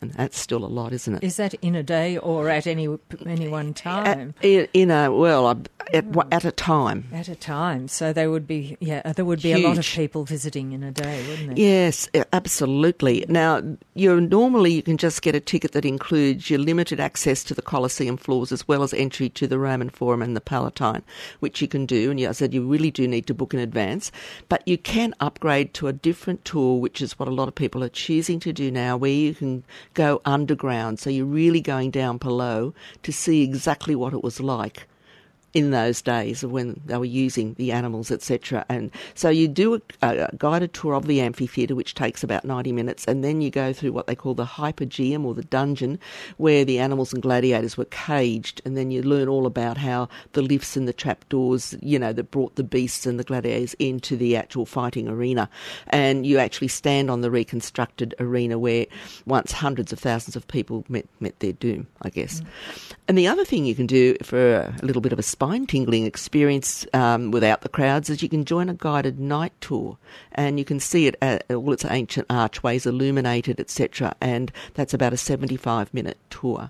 And 0.00 0.12
that's 0.12 0.38
still 0.38 0.64
a 0.64 0.66
lot, 0.66 0.92
isn't 0.92 1.16
it? 1.16 1.24
Is 1.24 1.38
that 1.38 1.54
in 1.54 1.74
a 1.74 1.82
day 1.82 2.18
or 2.18 2.48
at 2.48 2.66
any 2.68 2.88
any 3.26 3.48
one 3.48 3.74
time? 3.74 4.34
At, 4.42 4.70
in, 4.72 4.90
a, 4.92 5.10
well, 5.10 5.60
at, 5.92 6.04
wa- 6.06 6.26
at 6.30 6.44
a 6.44 6.52
time. 6.52 7.08
At 7.12 7.26
a 7.26 7.34
time, 7.34 7.88
so 7.88 8.12
there 8.12 8.30
would 8.30 8.46
be 8.46 8.76
yeah, 8.78 9.12
there 9.12 9.24
would 9.24 9.42
be 9.42 9.52
a 9.52 9.58
lot 9.58 9.76
of 9.76 9.84
people 9.84 10.24
visiting 10.24 10.70
in 10.72 10.84
a 10.84 10.92
day, 10.92 11.26
wouldn't 11.28 11.48
there? 11.48 11.58
Yes, 11.58 12.08
absolutely. 12.32 13.24
Now, 13.28 13.60
you're 13.94 14.20
normally 14.20 14.72
you 14.72 14.82
can 14.82 14.98
just 14.98 15.22
get 15.22 15.34
a 15.34 15.40
ticket 15.40 15.72
that 15.72 15.84
includes 15.84 16.48
your 16.48 16.60
limited 16.60 17.00
access 17.00 17.42
to 17.44 17.54
the 17.54 17.62
Colosseum 17.62 18.16
floors 18.16 18.52
as 18.52 18.68
well 18.68 18.84
as 18.84 18.94
entry 18.94 19.28
to 19.30 19.46
the 19.46 19.58
Roman 19.58 19.90
Forum 19.90 20.22
and 20.22 20.36
the 20.36 20.40
Palatine, 20.40 21.02
which 21.40 21.60
you 21.60 21.66
can 21.66 21.86
do. 21.86 22.10
And 22.10 22.20
yeah, 22.20 22.28
I 22.28 22.32
said 22.32 22.54
you 22.54 22.66
really 22.66 22.92
do 22.92 23.08
need 23.08 23.26
to 23.26 23.34
book 23.34 23.52
in 23.52 23.60
advance, 23.60 24.12
but 24.48 24.66
you 24.66 24.78
can 24.78 25.14
upgrade 25.20 25.74
to 25.74 25.88
a 25.88 25.92
different 25.92 26.44
tour, 26.44 26.78
which 26.78 27.02
is 27.02 27.18
what 27.18 27.28
a 27.28 27.32
lot 27.32 27.48
of 27.48 27.54
people 27.54 27.82
are 27.82 27.88
choosing 27.88 28.38
to 28.40 28.52
do 28.52 28.70
now, 28.70 28.96
where 28.96 29.10
you 29.10 29.34
can 29.34 29.64
go 29.98 30.22
underground. 30.24 31.00
So 31.00 31.10
you're 31.10 31.26
really 31.26 31.60
going 31.60 31.90
down 31.90 32.18
below 32.18 32.72
to 33.02 33.12
see 33.12 33.42
exactly 33.42 33.96
what 33.96 34.14
it 34.14 34.22
was 34.22 34.38
like 34.38 34.86
in 35.54 35.70
those 35.70 36.02
days 36.02 36.44
when 36.44 36.80
they 36.86 36.96
were 36.96 37.04
using 37.04 37.54
the 37.54 37.72
animals, 37.72 38.10
etc. 38.10 38.64
And 38.68 38.90
so 39.14 39.28
you 39.28 39.48
do 39.48 39.74
a, 39.74 39.80
a 40.02 40.30
guided 40.36 40.74
tour 40.74 40.94
of 40.94 41.06
the 41.06 41.20
amphitheatre, 41.20 41.74
which 41.74 41.94
takes 41.94 42.22
about 42.22 42.44
90 42.44 42.72
minutes, 42.72 43.04
and 43.06 43.24
then 43.24 43.40
you 43.40 43.50
go 43.50 43.72
through 43.72 43.92
what 43.92 44.06
they 44.06 44.14
call 44.14 44.34
the 44.34 44.44
hypogeum 44.44 45.24
or 45.24 45.34
the 45.34 45.42
dungeon, 45.42 45.98
where 46.36 46.64
the 46.64 46.78
animals 46.78 47.12
and 47.12 47.22
gladiators 47.22 47.76
were 47.76 47.86
caged, 47.86 48.60
and 48.64 48.76
then 48.76 48.90
you 48.90 49.02
learn 49.02 49.28
all 49.28 49.46
about 49.46 49.76
how 49.78 50.08
the 50.32 50.42
lifts 50.42 50.76
and 50.76 50.86
the 50.86 50.92
trapdoors, 50.92 51.74
you 51.80 51.98
know, 51.98 52.12
that 52.12 52.30
brought 52.30 52.56
the 52.56 52.64
beasts 52.64 53.06
and 53.06 53.18
the 53.18 53.24
gladiators 53.24 53.74
into 53.74 54.16
the 54.16 54.36
actual 54.36 54.66
fighting 54.66 55.08
arena. 55.08 55.48
And 55.88 56.26
you 56.26 56.38
actually 56.38 56.68
stand 56.68 57.10
on 57.10 57.22
the 57.22 57.30
reconstructed 57.30 58.14
arena 58.20 58.58
where 58.58 58.86
once 59.26 59.52
hundreds 59.52 59.92
of 59.92 59.98
thousands 59.98 60.36
of 60.36 60.46
people 60.48 60.84
met, 60.88 61.06
met 61.20 61.38
their 61.40 61.52
doom, 61.52 61.86
I 62.02 62.10
guess. 62.10 62.40
Mm. 62.40 62.46
And 63.08 63.18
the 63.18 63.28
other 63.28 63.44
thing 63.44 63.64
you 63.64 63.74
can 63.74 63.86
do 63.86 64.16
for 64.22 64.56
a 64.56 64.74
little 64.82 65.00
bit 65.00 65.12
of 65.12 65.18
a 65.18 65.22
spine 65.38 65.68
tingling 65.68 66.04
experience 66.04 66.84
um, 66.92 67.30
without 67.30 67.60
the 67.60 67.68
crowds 67.68 68.10
is 68.10 68.24
you 68.24 68.28
can 68.28 68.44
join 68.44 68.68
a 68.68 68.74
guided 68.74 69.20
night 69.20 69.52
tour 69.60 69.96
and 70.32 70.58
you 70.58 70.64
can 70.64 70.80
see 70.80 71.06
it 71.06 71.14
at 71.22 71.48
all 71.48 71.72
its 71.72 71.84
ancient 71.84 72.26
archways 72.28 72.86
illuminated, 72.86 73.60
etc. 73.60 74.16
And 74.20 74.50
that's 74.74 74.92
about 74.92 75.12
a 75.12 75.16
75 75.16 75.94
minute 75.94 76.18
tour. 76.28 76.68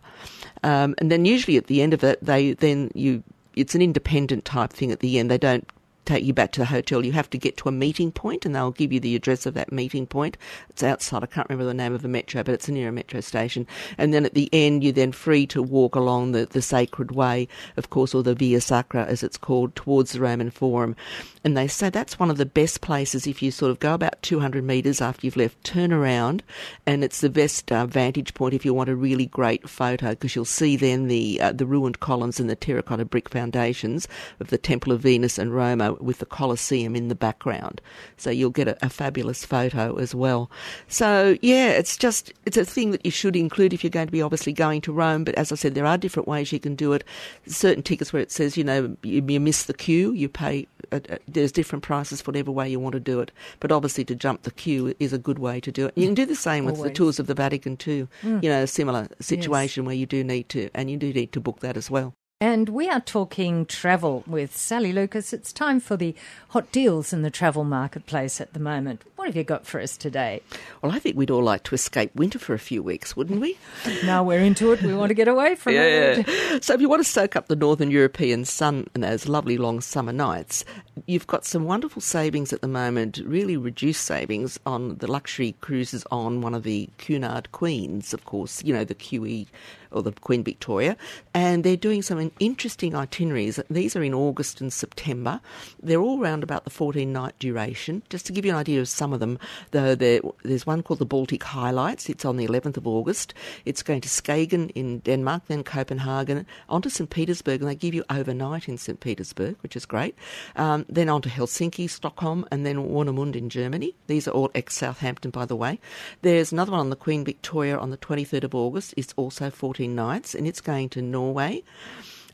Um, 0.62 0.94
and 0.98 1.10
then 1.10 1.24
usually 1.24 1.56
at 1.56 1.68
the 1.68 1.80
end 1.80 1.94
of 1.94 2.04
it, 2.04 2.22
they 2.22 2.52
then 2.52 2.90
you 2.94 3.22
it's 3.56 3.74
an 3.74 3.80
independent 3.80 4.44
type 4.44 4.74
thing 4.74 4.92
at 4.92 5.00
the 5.00 5.18
end. 5.18 5.30
They 5.30 5.38
don't 5.38 5.66
take 6.08 6.24
you 6.24 6.32
back 6.32 6.52
to 6.52 6.60
the 6.60 6.66
hotel. 6.66 7.04
You 7.04 7.12
have 7.12 7.30
to 7.30 7.38
get 7.38 7.56
to 7.58 7.68
a 7.68 7.72
meeting 7.72 8.10
point, 8.10 8.46
and 8.46 8.54
they'll 8.54 8.70
give 8.70 8.92
you 8.92 9.00
the 9.00 9.14
address 9.14 9.46
of 9.46 9.54
that 9.54 9.72
meeting 9.72 10.06
point. 10.06 10.36
It's 10.70 10.82
outside. 10.82 11.22
I 11.22 11.26
can't 11.26 11.48
remember 11.48 11.64
the 11.64 11.74
name 11.74 11.94
of 11.94 12.02
the 12.02 12.08
metro, 12.08 12.42
but 12.42 12.54
it's 12.54 12.68
near 12.68 12.88
a 12.88 12.92
metro 12.92 13.20
station. 13.20 13.66
And 13.96 14.12
then 14.14 14.24
at 14.24 14.34
the 14.34 14.48
end, 14.52 14.82
you're 14.82 14.92
then 14.92 15.12
free 15.12 15.46
to 15.48 15.62
walk 15.62 15.94
along 15.94 16.32
the, 16.32 16.46
the 16.46 16.62
sacred 16.62 17.12
way, 17.12 17.48
of 17.76 17.90
course, 17.90 18.14
or 18.14 18.22
the 18.22 18.34
Via 18.34 18.60
Sacra, 18.60 19.04
as 19.04 19.22
it's 19.22 19.36
called, 19.36 19.74
towards 19.76 20.12
the 20.12 20.20
Roman 20.20 20.50
Forum. 20.50 20.96
And 21.44 21.56
they 21.56 21.68
say 21.68 21.90
that's 21.90 22.18
one 22.18 22.30
of 22.30 22.36
the 22.36 22.46
best 22.46 22.80
places 22.80 23.26
if 23.26 23.42
you 23.42 23.50
sort 23.50 23.70
of 23.70 23.78
go 23.78 23.94
about 23.94 24.20
200 24.22 24.64
metres 24.64 25.00
after 25.00 25.26
you've 25.26 25.36
left, 25.36 25.62
turn 25.64 25.92
around, 25.92 26.42
and 26.86 27.04
it's 27.04 27.20
the 27.20 27.30
best 27.30 27.70
uh, 27.70 27.86
vantage 27.86 28.34
point 28.34 28.54
if 28.54 28.64
you 28.64 28.74
want 28.74 28.88
a 28.88 28.96
really 28.96 29.26
great 29.26 29.68
photo 29.68 30.10
because 30.10 30.34
you'll 30.34 30.44
see 30.44 30.76
then 30.76 31.08
the 31.08 31.40
uh, 31.40 31.52
the 31.52 31.66
ruined 31.66 32.00
columns 32.00 32.40
and 32.40 32.50
the 32.50 32.56
terracotta 32.56 33.04
brick 33.04 33.28
foundations 33.28 34.08
of 34.40 34.48
the 34.48 34.58
Temple 34.58 34.92
of 34.92 35.00
Venus 35.00 35.38
and 35.38 35.54
Roma 35.54 35.96
with 36.00 36.18
the 36.18 36.26
Colosseum 36.26 36.94
in 36.96 37.08
the 37.08 37.14
background. 37.14 37.80
So 38.16 38.30
you'll 38.30 38.50
get 38.50 38.68
a, 38.68 38.76
a 38.84 38.88
fabulous 38.88 39.44
photo 39.44 39.96
as 39.96 40.14
well. 40.14 40.50
So 40.88 41.36
yeah, 41.42 41.70
it's 41.70 41.96
just 41.96 42.32
it's 42.46 42.56
a 42.56 42.64
thing 42.64 42.90
that 42.92 43.04
you 43.04 43.10
should 43.10 43.36
include 43.36 43.72
if 43.72 43.82
you're 43.82 43.90
going 43.90 44.06
to 44.06 44.12
be 44.12 44.22
obviously 44.22 44.52
going 44.52 44.80
to 44.82 44.92
Rome. 44.92 45.24
But 45.24 45.34
as 45.36 45.52
I 45.52 45.54
said, 45.54 45.74
there 45.74 45.86
are 45.86 45.98
different 45.98 46.28
ways 46.28 46.52
you 46.52 46.60
can 46.60 46.74
do 46.74 46.92
it. 46.92 47.04
Certain 47.46 47.82
tickets 47.82 48.12
where 48.12 48.22
it 48.22 48.30
says 48.30 48.56
you 48.56 48.64
know 48.64 48.96
you, 49.02 49.24
you 49.26 49.40
miss 49.40 49.64
the 49.64 49.74
queue, 49.74 50.12
you 50.12 50.28
pay. 50.28 50.66
Uh, 50.90 51.00
uh, 51.10 51.16
there's 51.26 51.52
different 51.52 51.82
prices 51.82 52.20
for 52.20 52.30
whatever 52.30 52.50
way 52.50 52.68
you 52.68 52.80
want 52.80 52.94
to 52.94 53.00
do 53.00 53.20
it. 53.20 53.30
But 53.60 53.72
obviously, 53.72 54.04
to 54.06 54.14
jump 54.14 54.42
the 54.42 54.50
queue 54.50 54.94
is 54.98 55.12
a 55.12 55.18
good 55.18 55.38
way 55.38 55.60
to 55.60 55.72
do 55.72 55.86
it. 55.86 55.92
You 55.96 56.06
can 56.06 56.14
do 56.14 56.26
the 56.26 56.34
same 56.34 56.64
with 56.64 56.82
the 56.82 56.90
tours 56.90 57.18
of 57.18 57.26
the 57.26 57.34
Vatican 57.34 57.76
too. 57.76 58.08
You 58.42 58.48
know, 58.50 58.62
a 58.62 58.66
similar 58.66 59.08
situation 59.20 59.84
where 59.84 59.94
you 59.94 60.06
do 60.06 60.24
need 60.24 60.48
to, 60.50 60.70
and 60.74 60.90
you 60.90 60.96
do 60.96 61.12
need 61.12 61.32
to 61.32 61.40
book 61.40 61.60
that 61.60 61.76
as 61.76 61.90
well. 61.90 62.14
And 62.40 62.68
we 62.68 62.88
are 62.88 63.00
talking 63.00 63.66
travel 63.66 64.22
with 64.24 64.56
Sally 64.56 64.92
Lucas. 64.92 65.32
It's 65.32 65.52
time 65.52 65.80
for 65.80 65.96
the 65.96 66.14
hot 66.50 66.70
deals 66.70 67.12
in 67.12 67.22
the 67.22 67.32
travel 67.32 67.64
marketplace 67.64 68.40
at 68.40 68.52
the 68.52 68.60
moment. 68.60 69.02
What 69.16 69.26
have 69.26 69.34
you 69.34 69.42
got 69.42 69.66
for 69.66 69.80
us 69.80 69.96
today? 69.96 70.40
Well, 70.80 70.92
I 70.92 71.00
think 71.00 71.16
we'd 71.16 71.32
all 71.32 71.42
like 71.42 71.64
to 71.64 71.74
escape 71.74 72.14
winter 72.14 72.38
for 72.38 72.54
a 72.54 72.58
few 72.60 72.80
weeks, 72.80 73.16
wouldn't 73.16 73.40
we? 73.40 73.58
Now 74.04 74.22
we're 74.22 74.38
into 74.38 74.70
it. 74.70 74.80
We 74.82 74.94
want 74.94 75.10
to 75.10 75.14
get 75.14 75.26
away 75.26 75.56
from 75.56 75.74
it. 75.76 76.62
So 76.62 76.74
if 76.74 76.80
you 76.80 76.88
want 76.88 77.04
to 77.04 77.10
soak 77.10 77.34
up 77.34 77.48
the 77.48 77.56
northern 77.56 77.90
European 77.90 78.44
sun 78.44 78.86
and 78.94 79.02
those 79.02 79.26
lovely 79.26 79.58
long 79.58 79.80
summer 79.80 80.12
nights, 80.12 80.64
you've 81.06 81.26
got 81.26 81.44
some 81.44 81.64
wonderful 81.64 82.00
savings 82.00 82.52
at 82.52 82.60
the 82.60 82.68
moment, 82.68 83.18
really 83.24 83.56
reduced 83.56 84.04
savings 84.04 84.60
on 84.64 84.96
the 84.98 85.10
luxury 85.10 85.56
cruises 85.60 86.04
on 86.12 86.40
one 86.40 86.54
of 86.54 86.62
the 86.62 86.88
Cunard 86.98 87.50
Queens, 87.50 88.14
of 88.14 88.24
course, 88.24 88.62
you 88.62 88.72
know, 88.72 88.84
the 88.84 88.94
QE 88.94 89.48
or 89.90 90.02
the 90.02 90.12
Queen 90.12 90.44
Victoria, 90.44 90.96
and 91.34 91.64
they're 91.64 91.76
doing 91.76 92.02
some 92.02 92.18
interesting 92.40 92.94
itineraries. 92.94 93.60
These 93.70 93.96
are 93.96 94.02
in 94.02 94.14
August 94.14 94.60
and 94.60 94.72
September. 94.72 95.40
They're 95.82 96.00
all 96.00 96.18
round 96.18 96.42
about 96.42 96.64
the 96.64 96.70
14 96.70 97.12
night 97.12 97.38
duration. 97.38 98.02
Just 98.08 98.26
to 98.26 98.32
give 98.32 98.44
you 98.44 98.52
an 98.52 98.58
idea 98.58 98.80
of 98.80 98.88
some 98.88 99.12
of 99.12 99.20
them, 99.20 99.38
though, 99.70 99.94
there, 99.94 100.20
there's 100.42 100.66
one 100.66 100.82
called 100.82 101.00
the 101.00 101.06
Baltic 101.06 101.42
Highlights. 101.42 102.08
It's 102.08 102.24
on 102.24 102.36
the 102.36 102.46
11th 102.46 102.76
of 102.76 102.86
August. 102.86 103.34
It's 103.64 103.82
going 103.82 104.00
to 104.02 104.08
Skagen 104.08 104.70
in 104.74 105.00
Denmark, 105.00 105.42
then 105.46 105.64
Copenhagen, 105.64 106.46
on 106.68 106.82
to 106.82 106.90
St. 106.90 107.10
Petersburg, 107.10 107.60
and 107.60 107.68
they 107.68 107.74
give 107.74 107.94
you 107.94 108.04
overnight 108.10 108.68
in 108.68 108.78
St. 108.78 109.00
Petersburg, 109.00 109.56
which 109.60 109.76
is 109.76 109.86
great. 109.86 110.14
Um, 110.56 110.86
then 110.88 111.08
on 111.08 111.22
to 111.22 111.28
Helsinki, 111.28 111.88
Stockholm, 111.88 112.46
and 112.50 112.64
then 112.64 112.88
Warnemund 112.88 113.36
in 113.36 113.48
Germany. 113.48 113.94
These 114.06 114.28
are 114.28 114.32
all 114.32 114.50
ex 114.54 114.74
Southampton, 114.74 115.30
by 115.30 115.44
the 115.44 115.56
way. 115.56 115.80
There's 116.22 116.52
another 116.52 116.72
one 116.72 116.80
on 116.80 116.90
the 116.90 116.96
Queen 116.96 117.24
Victoria 117.24 117.78
on 117.78 117.90
the 117.90 117.98
23rd 117.98 118.44
of 118.44 118.54
August. 118.54 118.94
It's 118.96 119.12
also 119.16 119.50
14 119.50 119.94
nights, 119.94 120.34
and 120.34 120.46
it's 120.46 120.60
going 120.60 120.88
to 120.90 121.02
Norway. 121.02 121.62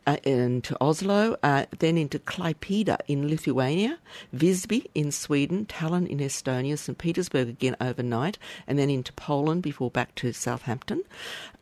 Uh, 0.06 0.16
into 0.24 0.76
Oslo, 0.80 1.36
uh, 1.42 1.66
then 1.78 1.96
into 1.96 2.18
Klaipeda 2.18 2.98
in 3.08 3.28
Lithuania, 3.28 3.98
Visby 4.32 4.86
in 4.94 5.10
Sweden, 5.10 5.66
Tallinn 5.66 6.06
in 6.06 6.18
Estonia, 6.18 6.78
St. 6.78 6.96
Petersburg 6.96 7.48
again 7.48 7.76
overnight, 7.80 8.38
and 8.66 8.78
then 8.78 8.90
into 8.90 9.12
Poland 9.14 9.62
before 9.62 9.90
back 9.90 10.14
to 10.16 10.32
Southampton. 10.32 11.02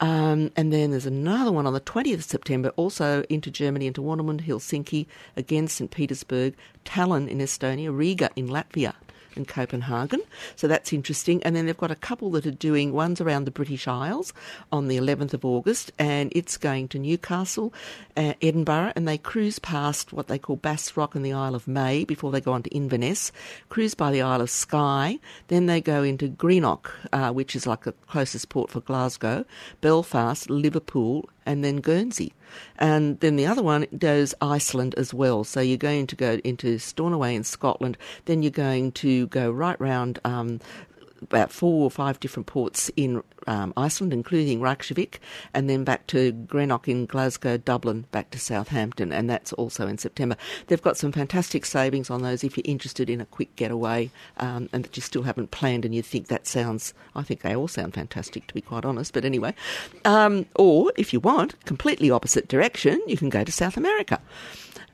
Um, 0.01 0.51
and 0.57 0.73
then 0.73 0.91
there's 0.91 1.07
another 1.07 1.53
one 1.53 1.67
on 1.67 1.73
the 1.73 1.81
20th 1.81 2.15
of 2.15 2.25
September, 2.25 2.71
also 2.71 3.23
into 3.29 3.51
Germany, 3.51 3.87
into 3.87 4.03
Warnemund, 4.03 4.43
Helsinki, 4.43 5.07
again 5.37 5.69
St. 5.69 5.91
Petersburg, 5.91 6.55
Tallinn 6.85 7.29
in 7.29 7.39
Estonia, 7.39 7.97
Riga 7.97 8.31
in 8.37 8.49
Latvia 8.49 8.95
and 9.37 9.47
Copenhagen. 9.47 10.21
So 10.57 10.69
that's 10.69 10.93
interesting. 10.93 11.43
And 11.43 11.55
then 11.55 11.67
they've 11.67 11.77
got 11.77 11.91
a 11.91 11.97
couple 11.97 12.31
that 12.33 12.47
are 12.47 12.51
doing 12.51 12.93
one's 12.93 13.21
around 13.21 13.45
the 13.45 13.51
British 13.51 13.89
Isles 13.89 14.33
on 14.71 14.89
the 14.89 14.97
11th 14.97 15.35
of 15.35 15.45
August, 15.45 15.93
and 15.99 16.33
it's 16.35 16.57
going 16.57 16.89
to 16.89 16.99
Newcastle, 16.99 17.73
uh, 18.17 18.35
Edinburgh, 18.41 18.93
and 18.97 19.07
they 19.07 19.19
cruise 19.19 19.59
past 19.59 20.13
what 20.13 20.29
they 20.29 20.39
call 20.39 20.57
Bass 20.57 20.97
Rock 20.97 21.15
and 21.15 21.25
the 21.25 21.33
Isle 21.33 21.55
of 21.55 21.69
May 21.69 22.05
before 22.05 22.31
they 22.31 22.41
go 22.41 22.53
on 22.53 22.63
to 22.63 22.71
Inverness, 22.71 23.33
cruise 23.69 23.95
by 23.95 24.11
the 24.11 24.23
Isle 24.23 24.41
of 24.41 24.51
Skye, 24.51 25.19
then 25.49 25.67
they 25.67 25.81
go 25.81 26.03
into 26.03 26.29
Greenock, 26.29 26.91
uh, 27.13 27.31
which 27.31 27.57
is 27.57 27.67
like 27.67 27.85
the 27.85 27.93
closest 28.07 28.49
port 28.49 28.71
for 28.71 28.81
Glasgow, 28.81 29.45
Belfast, 29.81 30.51
Liverpool, 30.51 31.29
and 31.47 31.65
then 31.65 31.81
Guernsey. 31.81 32.33
And 32.79 33.19
then 33.21 33.37
the 33.37 33.47
other 33.47 33.63
one 33.63 33.87
does 33.97 34.35
Iceland 34.41 34.95
as 34.97 35.15
well. 35.15 35.45
So 35.45 35.61
you're 35.61 35.79
going 35.79 36.07
to 36.09 36.17
go 36.17 36.39
into 36.45 36.79
Stornoway 36.79 37.35
in 37.35 37.45
Scotland, 37.45 37.97
then 38.27 38.43
you're 38.43 38.51
going 38.51 38.93
to 38.93 39.27
go 39.29 39.51
right 39.51 39.81
round 39.81 40.19
um, 40.25 40.61
about 41.23 41.51
four 41.51 41.85
or 41.85 41.91
five 41.91 42.21
different 42.21 42.47
ports 42.47 42.91
in 42.97 43.23
um, 43.47 43.73
Iceland, 43.77 44.13
including 44.13 44.61
Reykjavik, 44.61 45.21
and 45.55 45.69
then 45.69 45.85
back 45.85 46.07
to 46.09 46.33
Greenock 46.33 46.89
in 46.89 47.07
Glasgow, 47.07 47.57
Dublin, 47.57 48.07
back 48.13 48.31
to 48.31 48.39
Southampton, 48.39 49.13
and 49.13 49.29
that's 49.29 49.53
also 49.55 49.87
in 49.87 49.99
September. 49.99 50.37
They've 50.67 50.83
got 50.83 50.97
some 50.97 51.13
fantastic 51.13 51.65
savings 51.65 52.11
on 52.11 52.23
those 52.23 52.45
if 52.45 52.57
you're 52.57 52.63
interested 52.67 53.11
in 53.11 53.21
a 53.21 53.27
quick 53.27 53.55
getaway 53.57 54.11
um, 54.39 54.69
and 54.73 54.85
that 54.85 54.97
you 54.97 55.03
still 55.03 55.23
haven't 55.23 55.51
planned 55.51 55.85
and 55.85 55.95
you 55.95 56.03
think 56.03 56.29
that 56.29 56.47
sounds, 56.47 56.95
I 57.15 57.23
think 57.23 57.43
they 57.43 57.57
all 57.57 57.69
sound 57.69 57.95
fantastic 57.95 58.47
to 58.47 58.55
be 58.55 58.61
quite 58.61 58.85
honest, 58.85 59.13
but 59.13 59.25
anyway. 59.25 59.55
Um, 60.05 60.47
or 60.57 60.93
if 60.97 61.13
you 61.13 61.21
want, 61.21 61.63
completely 61.65 62.11
opposite 62.11 62.49
direction, 62.49 63.01
you 63.07 63.17
can 63.17 63.29
go 63.29 63.45
to 63.45 63.53
South 63.53 63.77
America 63.77 64.21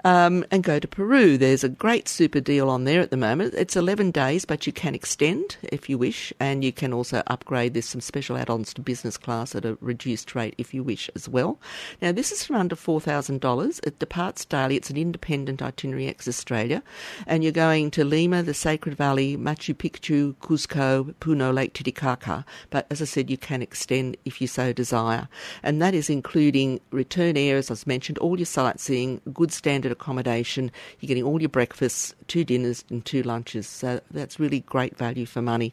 um, 0.04 0.44
and 0.50 0.62
go 0.62 0.78
to 0.78 0.88
Peru. 0.88 1.36
There's 1.38 1.64
a 1.64 1.68
great 1.68 2.08
super 2.08 2.40
deal 2.40 2.70
on 2.70 2.84
there 2.84 3.00
at 3.00 3.10
the 3.10 3.16
moment. 3.16 3.54
It's 3.54 3.76
11 3.76 4.10
days, 4.10 4.44
but 4.44 4.66
you 4.66 4.72
can 4.72 4.94
extend 4.94 5.56
if 5.62 5.88
you 5.88 5.98
wish, 5.98 6.32
and 6.40 6.64
you 6.64 6.72
can 6.72 6.92
also 6.92 7.22
upgrade. 7.26 7.74
There's 7.74 7.88
some 7.88 8.00
special 8.00 8.36
add 8.36 8.50
ons 8.50 8.72
to 8.74 8.80
business 8.80 9.16
class 9.16 9.54
at 9.54 9.64
a 9.64 9.76
reduced 9.80 10.34
rate 10.34 10.54
if 10.58 10.72
you 10.72 10.82
wish 10.82 11.10
as 11.14 11.28
well. 11.28 11.58
Now, 12.00 12.12
this 12.12 12.32
is 12.32 12.44
from 12.44 12.56
under 12.56 12.76
$4,000. 12.76 13.86
It 13.86 13.98
departs 13.98 14.44
daily. 14.44 14.76
It's 14.76 14.90
an 14.90 14.96
independent 14.96 15.62
itinerary 15.62 16.08
ex 16.08 16.28
Australia, 16.28 16.82
and 17.26 17.42
you're 17.42 17.52
going 17.52 17.90
to 17.92 18.04
Lima, 18.04 18.42
the 18.42 18.54
Sacred 18.54 18.96
Valley, 18.96 19.36
Machu 19.36 19.74
Picchu, 19.74 20.34
Cuzco, 20.36 21.14
Puno, 21.20 21.52
Lake 21.52 21.74
Titicaca. 21.74 22.44
But 22.70 22.86
as 22.90 23.02
I 23.02 23.04
said, 23.04 23.30
you 23.30 23.36
can 23.36 23.62
extend 23.62 24.16
if 24.24 24.40
you 24.40 24.46
so 24.46 24.72
desire. 24.72 25.28
And 25.62 25.80
that 25.82 25.94
is 25.94 26.10
including 26.10 26.80
return 26.90 27.36
air, 27.36 27.56
as 27.56 27.70
I 27.70 27.76
mentioned, 27.86 28.18
all 28.18 28.38
your 28.38 28.46
sightseeing, 28.46 29.20
good 29.32 29.52
standard 29.52 29.87
accommodation. 29.92 30.70
You're 31.00 31.08
getting 31.08 31.24
all 31.24 31.40
your 31.40 31.48
breakfasts, 31.48 32.14
two 32.26 32.44
dinners, 32.44 32.84
and 32.90 33.04
two 33.04 33.22
lunches. 33.22 33.66
So 33.66 34.00
that's 34.10 34.40
really 34.40 34.60
great 34.60 34.96
value 34.96 35.26
for 35.26 35.42
money. 35.42 35.72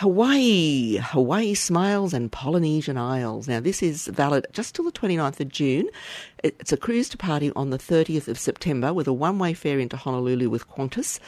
Hawaii, 0.00 0.96
Hawaii 0.96 1.52
Smiles 1.52 2.14
and 2.14 2.32
Polynesian 2.32 2.96
Isles. 2.96 3.46
Now, 3.46 3.60
this 3.60 3.82
is 3.82 4.06
valid 4.06 4.46
just 4.50 4.74
till 4.74 4.86
the 4.86 4.92
29th 4.92 5.40
of 5.40 5.48
June. 5.48 5.90
It's 6.42 6.72
a 6.72 6.78
cruise 6.78 7.10
departing 7.10 7.52
on 7.54 7.68
the 7.68 7.78
30th 7.78 8.26
of 8.26 8.38
September 8.38 8.94
with 8.94 9.06
a 9.06 9.12
one 9.12 9.38
way 9.38 9.52
fare 9.52 9.78
into 9.78 9.98
Honolulu 9.98 10.48
with 10.48 10.66
Qantas 10.68 11.20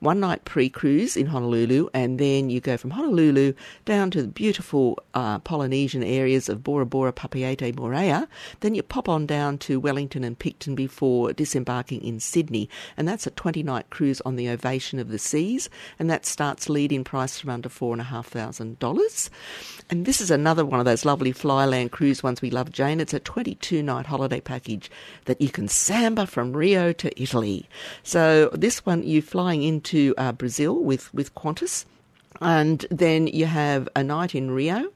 one 0.00 0.18
night 0.18 0.44
pre-cruise 0.46 1.16
in 1.16 1.26
Honolulu, 1.26 1.88
and 1.92 2.18
then 2.18 2.50
you 2.50 2.60
go 2.60 2.76
from 2.76 2.90
Honolulu 2.90 3.52
down 3.84 4.10
to 4.10 4.22
the 4.22 4.28
beautiful 4.28 4.98
uh, 5.12 5.38
Polynesian 5.40 6.02
areas 6.02 6.48
of 6.48 6.64
Bora 6.64 6.86
Bora, 6.86 7.12
Papeete, 7.12 7.74
Moorea. 7.74 8.26
Then 8.60 8.74
you 8.74 8.82
pop 8.82 9.08
on 9.08 9.26
down 9.26 9.58
to 9.58 9.78
Wellington 9.78 10.24
and 10.24 10.38
Picton 10.38 10.74
before 10.74 11.32
disembarking 11.32 12.02
in 12.02 12.18
Sydney, 12.18 12.68
and 12.96 13.06
that's 13.06 13.26
a 13.26 13.30
20-night 13.30 13.90
cruise 13.90 14.20
on 14.22 14.36
the 14.36 14.48
Ovation 14.48 14.98
of 14.98 15.10
the 15.10 15.18
Seas, 15.18 15.68
and 15.98 16.10
that 16.10 16.24
starts 16.24 16.68
lead-in 16.68 17.04
price 17.04 17.38
from 17.38 17.50
under 17.50 17.68
four 17.68 17.90
and 17.90 20.06
this 20.06 20.20
is 20.20 20.30
another 20.30 20.64
one 20.64 20.80
of 20.80 20.86
those 20.86 21.04
lovely 21.04 21.32
Flyland 21.32 21.90
cruise 21.90 22.22
ones 22.22 22.40
we 22.40 22.50
love, 22.50 22.72
Jane. 22.72 23.00
It's 23.00 23.12
a 23.12 23.20
22-night 23.20 24.06
holiday 24.06 24.40
package 24.40 24.59
that 25.24 25.40
you 25.40 25.48
can 25.48 25.68
samba 25.68 26.26
from 26.26 26.52
Rio 26.52 26.92
to 26.92 27.22
Italy. 27.22 27.68
So 28.02 28.50
this 28.52 28.84
one 28.86 29.02
you're 29.02 29.22
flying 29.22 29.62
into 29.62 30.14
uh, 30.18 30.32
Brazil 30.32 30.78
with, 30.78 31.12
with 31.14 31.34
Qantas. 31.34 31.84
And 32.40 32.86
then 32.90 33.26
you 33.26 33.46
have 33.46 33.88
a 33.94 34.02
night 34.02 34.34
in 34.34 34.50
Rio 34.50 34.90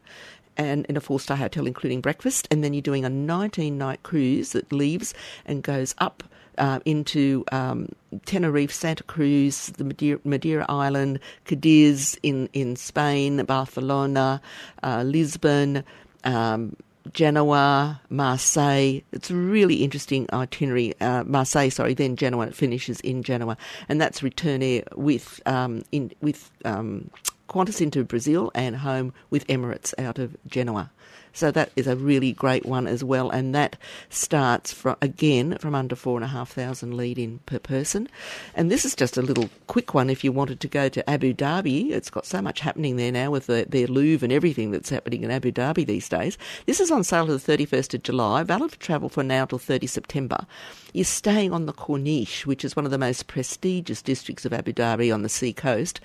and 0.56 0.86
in 0.86 0.96
a 0.96 1.00
four 1.00 1.20
star 1.20 1.36
hotel, 1.36 1.66
including 1.66 2.00
breakfast. 2.00 2.48
And 2.50 2.62
then 2.62 2.74
you're 2.74 2.82
doing 2.82 3.04
a 3.04 3.10
19 3.10 3.76
night 3.76 4.02
cruise 4.02 4.52
that 4.52 4.72
leaves 4.72 5.14
and 5.44 5.62
goes 5.62 5.94
up 5.98 6.22
uh, 6.58 6.80
into 6.84 7.44
um, 7.52 7.88
Tenerife, 8.26 8.72
Santa 8.72 9.02
Cruz, 9.04 9.66
the 9.76 9.84
Madeira, 9.84 10.20
Madeira, 10.24 10.66
Island, 10.68 11.20
Cadiz 11.44 12.18
in, 12.22 12.48
in 12.52 12.76
Spain, 12.76 13.44
Barcelona, 13.44 14.40
uh, 14.82 15.02
Lisbon. 15.02 15.84
Um, 16.24 16.76
Genoa, 17.12 18.00
Marseille. 18.08 19.00
It's 19.12 19.30
a 19.30 19.34
really 19.34 19.76
interesting 19.76 20.26
itinerary. 20.32 20.98
Uh, 21.00 21.24
Marseille, 21.24 21.68
sorry, 21.68 21.94
then 21.94 22.16
Genoa. 22.16 22.46
It 22.46 22.54
finishes 22.54 23.00
in 23.00 23.22
Genoa, 23.22 23.56
and 23.88 24.00
that's 24.00 24.22
return 24.22 24.62
air 24.62 24.84
with 24.96 25.40
um, 25.46 25.82
in 25.92 26.12
with 26.20 26.50
um, 26.64 27.10
Qantas 27.48 27.80
into 27.80 28.04
Brazil 28.04 28.50
and 28.54 28.76
home 28.76 29.12
with 29.30 29.46
Emirates 29.48 29.94
out 29.98 30.18
of 30.18 30.36
Genoa. 30.46 30.90
So 31.34 31.50
that 31.50 31.72
is 31.74 31.88
a 31.88 31.96
really 31.96 32.32
great 32.32 32.64
one 32.64 32.86
as 32.86 33.02
well, 33.02 33.28
and 33.28 33.54
that 33.54 33.76
starts 34.08 34.72
from 34.72 34.96
again 35.02 35.58
from 35.58 35.74
under 35.74 35.96
four 35.96 36.16
and 36.16 36.24
a 36.24 36.28
half 36.28 36.52
thousand 36.52 36.96
lead 36.96 37.18
in 37.18 37.40
per 37.40 37.58
person. 37.58 38.08
And 38.54 38.70
this 38.70 38.84
is 38.84 38.94
just 38.94 39.16
a 39.16 39.22
little 39.22 39.50
quick 39.66 39.94
one 39.94 40.08
if 40.08 40.22
you 40.22 40.30
wanted 40.30 40.60
to 40.60 40.68
go 40.68 40.88
to 40.88 41.10
Abu 41.10 41.34
Dhabi. 41.34 41.90
It's 41.90 42.08
got 42.08 42.24
so 42.24 42.40
much 42.40 42.60
happening 42.60 42.94
there 42.96 43.10
now 43.10 43.32
with 43.32 43.46
the, 43.46 43.66
their 43.68 43.88
Louvre 43.88 44.24
and 44.24 44.32
everything 44.32 44.70
that's 44.70 44.90
happening 44.90 45.24
in 45.24 45.32
Abu 45.32 45.50
Dhabi 45.50 45.84
these 45.84 46.08
days. 46.08 46.38
This 46.66 46.78
is 46.78 46.92
on 46.92 47.02
sale 47.02 47.26
to 47.26 47.36
the 47.36 47.56
31st 47.56 47.94
of 47.94 48.02
July, 48.04 48.44
valid 48.44 48.70
for 48.70 48.78
travel 48.78 49.08
from 49.08 49.26
now 49.26 49.44
till 49.44 49.58
30 49.58 49.88
September. 49.88 50.46
You're 50.92 51.04
staying 51.04 51.52
on 51.52 51.66
the 51.66 51.72
Corniche, 51.72 52.46
which 52.46 52.64
is 52.64 52.76
one 52.76 52.84
of 52.84 52.92
the 52.92 52.98
most 52.98 53.26
prestigious 53.26 54.00
districts 54.00 54.44
of 54.44 54.52
Abu 54.52 54.72
Dhabi 54.72 55.12
on 55.12 55.22
the 55.22 55.28
sea 55.28 55.52
coast, 55.52 56.00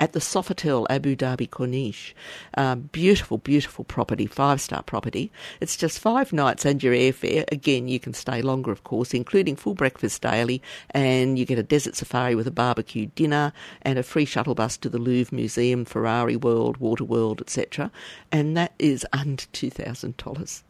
at 0.00 0.12
the 0.12 0.18
Sofitel 0.18 0.86
Abu 0.90 1.14
Dhabi 1.16 1.48
Corniche. 1.48 2.12
Uh, 2.54 2.74
beautiful, 2.74 3.38
beautiful 3.38 3.84
property, 3.84 4.26
five 4.26 4.60
star 4.60 4.82
property. 4.82 5.30
It's 5.60 5.76
just 5.76 5.98
five 5.98 6.32
nights 6.32 6.64
and 6.64 6.82
your 6.82 6.94
airfare. 6.94 7.44
Again, 7.52 7.88
you 7.88 8.00
can 8.00 8.14
stay 8.14 8.42
longer, 8.42 8.72
of 8.72 8.84
course, 8.84 9.14
including 9.14 9.56
full 9.56 9.74
breakfast 9.74 10.22
daily, 10.22 10.62
and 10.90 11.38
you 11.38 11.44
get 11.44 11.58
a 11.58 11.62
desert 11.62 11.96
safari 11.96 12.34
with 12.34 12.46
a 12.46 12.52
barbecue 12.52 13.06
dinner 13.14 13.52
and 13.82 13.98
a 13.98 14.02
free 14.02 14.24
shuttle 14.24 14.54
bus 14.54 14.76
to 14.78 14.88
the 14.88 14.98
Louvre 14.98 15.34
Museum, 15.34 15.84
Ferrari 15.84 16.36
World, 16.36 16.78
Water 16.78 17.04
World, 17.04 17.40
etc. 17.40 17.90
And 18.30 18.56
that 18.56 18.72
is 18.78 19.06
under 19.12 19.44
$2,000. 19.44 20.62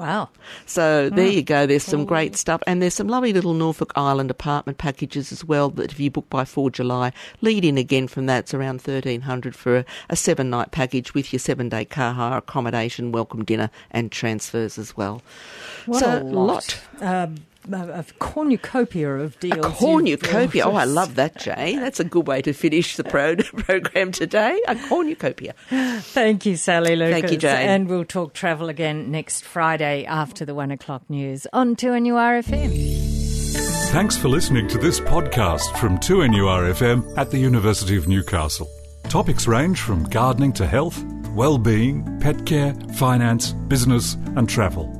Wow. 0.00 0.30
So 0.64 1.10
there 1.10 1.28
you 1.28 1.42
go. 1.42 1.66
There's 1.66 1.84
some 1.84 2.06
great 2.06 2.34
stuff. 2.34 2.62
And 2.66 2.80
there's 2.80 2.94
some 2.94 3.06
lovely 3.06 3.34
little 3.34 3.52
Norfolk 3.52 3.92
Island 3.96 4.30
apartment 4.30 4.78
packages 4.78 5.30
as 5.30 5.44
well 5.44 5.68
that 5.72 5.92
if 5.92 6.00
you 6.00 6.10
book 6.10 6.26
by 6.30 6.46
4 6.46 6.70
July, 6.70 7.12
lead 7.42 7.66
in 7.66 7.76
again 7.76 8.08
from 8.08 8.24
that. 8.24 8.44
It's 8.44 8.54
around 8.54 8.76
1300 8.80 9.54
for 9.54 9.76
a, 9.76 9.84
a 10.08 10.16
seven 10.16 10.48
night 10.48 10.70
package 10.70 11.12
with 11.12 11.34
your 11.34 11.40
seven 11.40 11.68
day 11.68 11.84
car 11.84 12.14
hire, 12.14 12.38
accommodation, 12.38 13.12
welcome 13.12 13.44
dinner, 13.44 13.68
and 13.90 14.10
transfers 14.10 14.78
as 14.78 14.96
well. 14.96 15.20
What 15.84 16.00
so, 16.00 16.18
a 16.18 16.24
lot. 16.24 16.80
Um, 17.02 17.34
a 17.72 18.04
cornucopia 18.18 19.16
of 19.16 19.38
deals. 19.40 19.64
A 19.64 19.68
uh, 19.68 19.72
cornucopia. 19.72 20.64
Oh, 20.64 20.74
I 20.74 20.84
love 21.00 21.14
that, 21.16 21.38
Jay. 21.38 21.76
That's 21.76 22.00
a 22.00 22.04
good 22.04 22.26
way 22.26 22.42
to 22.42 22.52
finish 22.52 22.96
the 22.96 23.04
pro- 23.04 23.36
program 23.66 24.12
today. 24.12 24.60
A 24.66 24.76
cornucopia. 24.76 25.54
Thank 25.68 26.46
you, 26.46 26.56
Sally 26.56 26.96
Lucas. 26.96 27.20
Thank 27.20 27.32
you, 27.32 27.38
Jane. 27.38 27.68
And 27.68 27.88
we'll 27.88 28.04
talk 28.04 28.32
travel 28.34 28.68
again 28.68 29.10
next 29.10 29.44
Friday 29.44 30.04
after 30.04 30.44
the 30.44 30.54
one 30.54 30.70
o'clock 30.70 31.02
news 31.08 31.46
on 31.52 31.76
2NURFM. 31.76 33.18
Thanks 33.90 34.16
for 34.16 34.28
listening 34.28 34.68
to 34.68 34.78
this 34.78 35.00
podcast 35.00 35.76
from 35.78 35.98
2NURFM 35.98 37.18
at 37.18 37.30
the 37.30 37.38
University 37.38 37.96
of 37.96 38.06
Newcastle. 38.06 38.68
Topics 39.04 39.48
range 39.48 39.80
from 39.80 40.04
gardening 40.04 40.52
to 40.52 40.66
health, 40.66 41.02
well-being, 41.34 42.20
pet 42.20 42.46
care, 42.46 42.72
finance, 42.94 43.52
business 43.66 44.14
and 44.36 44.48
travel. 44.48 44.99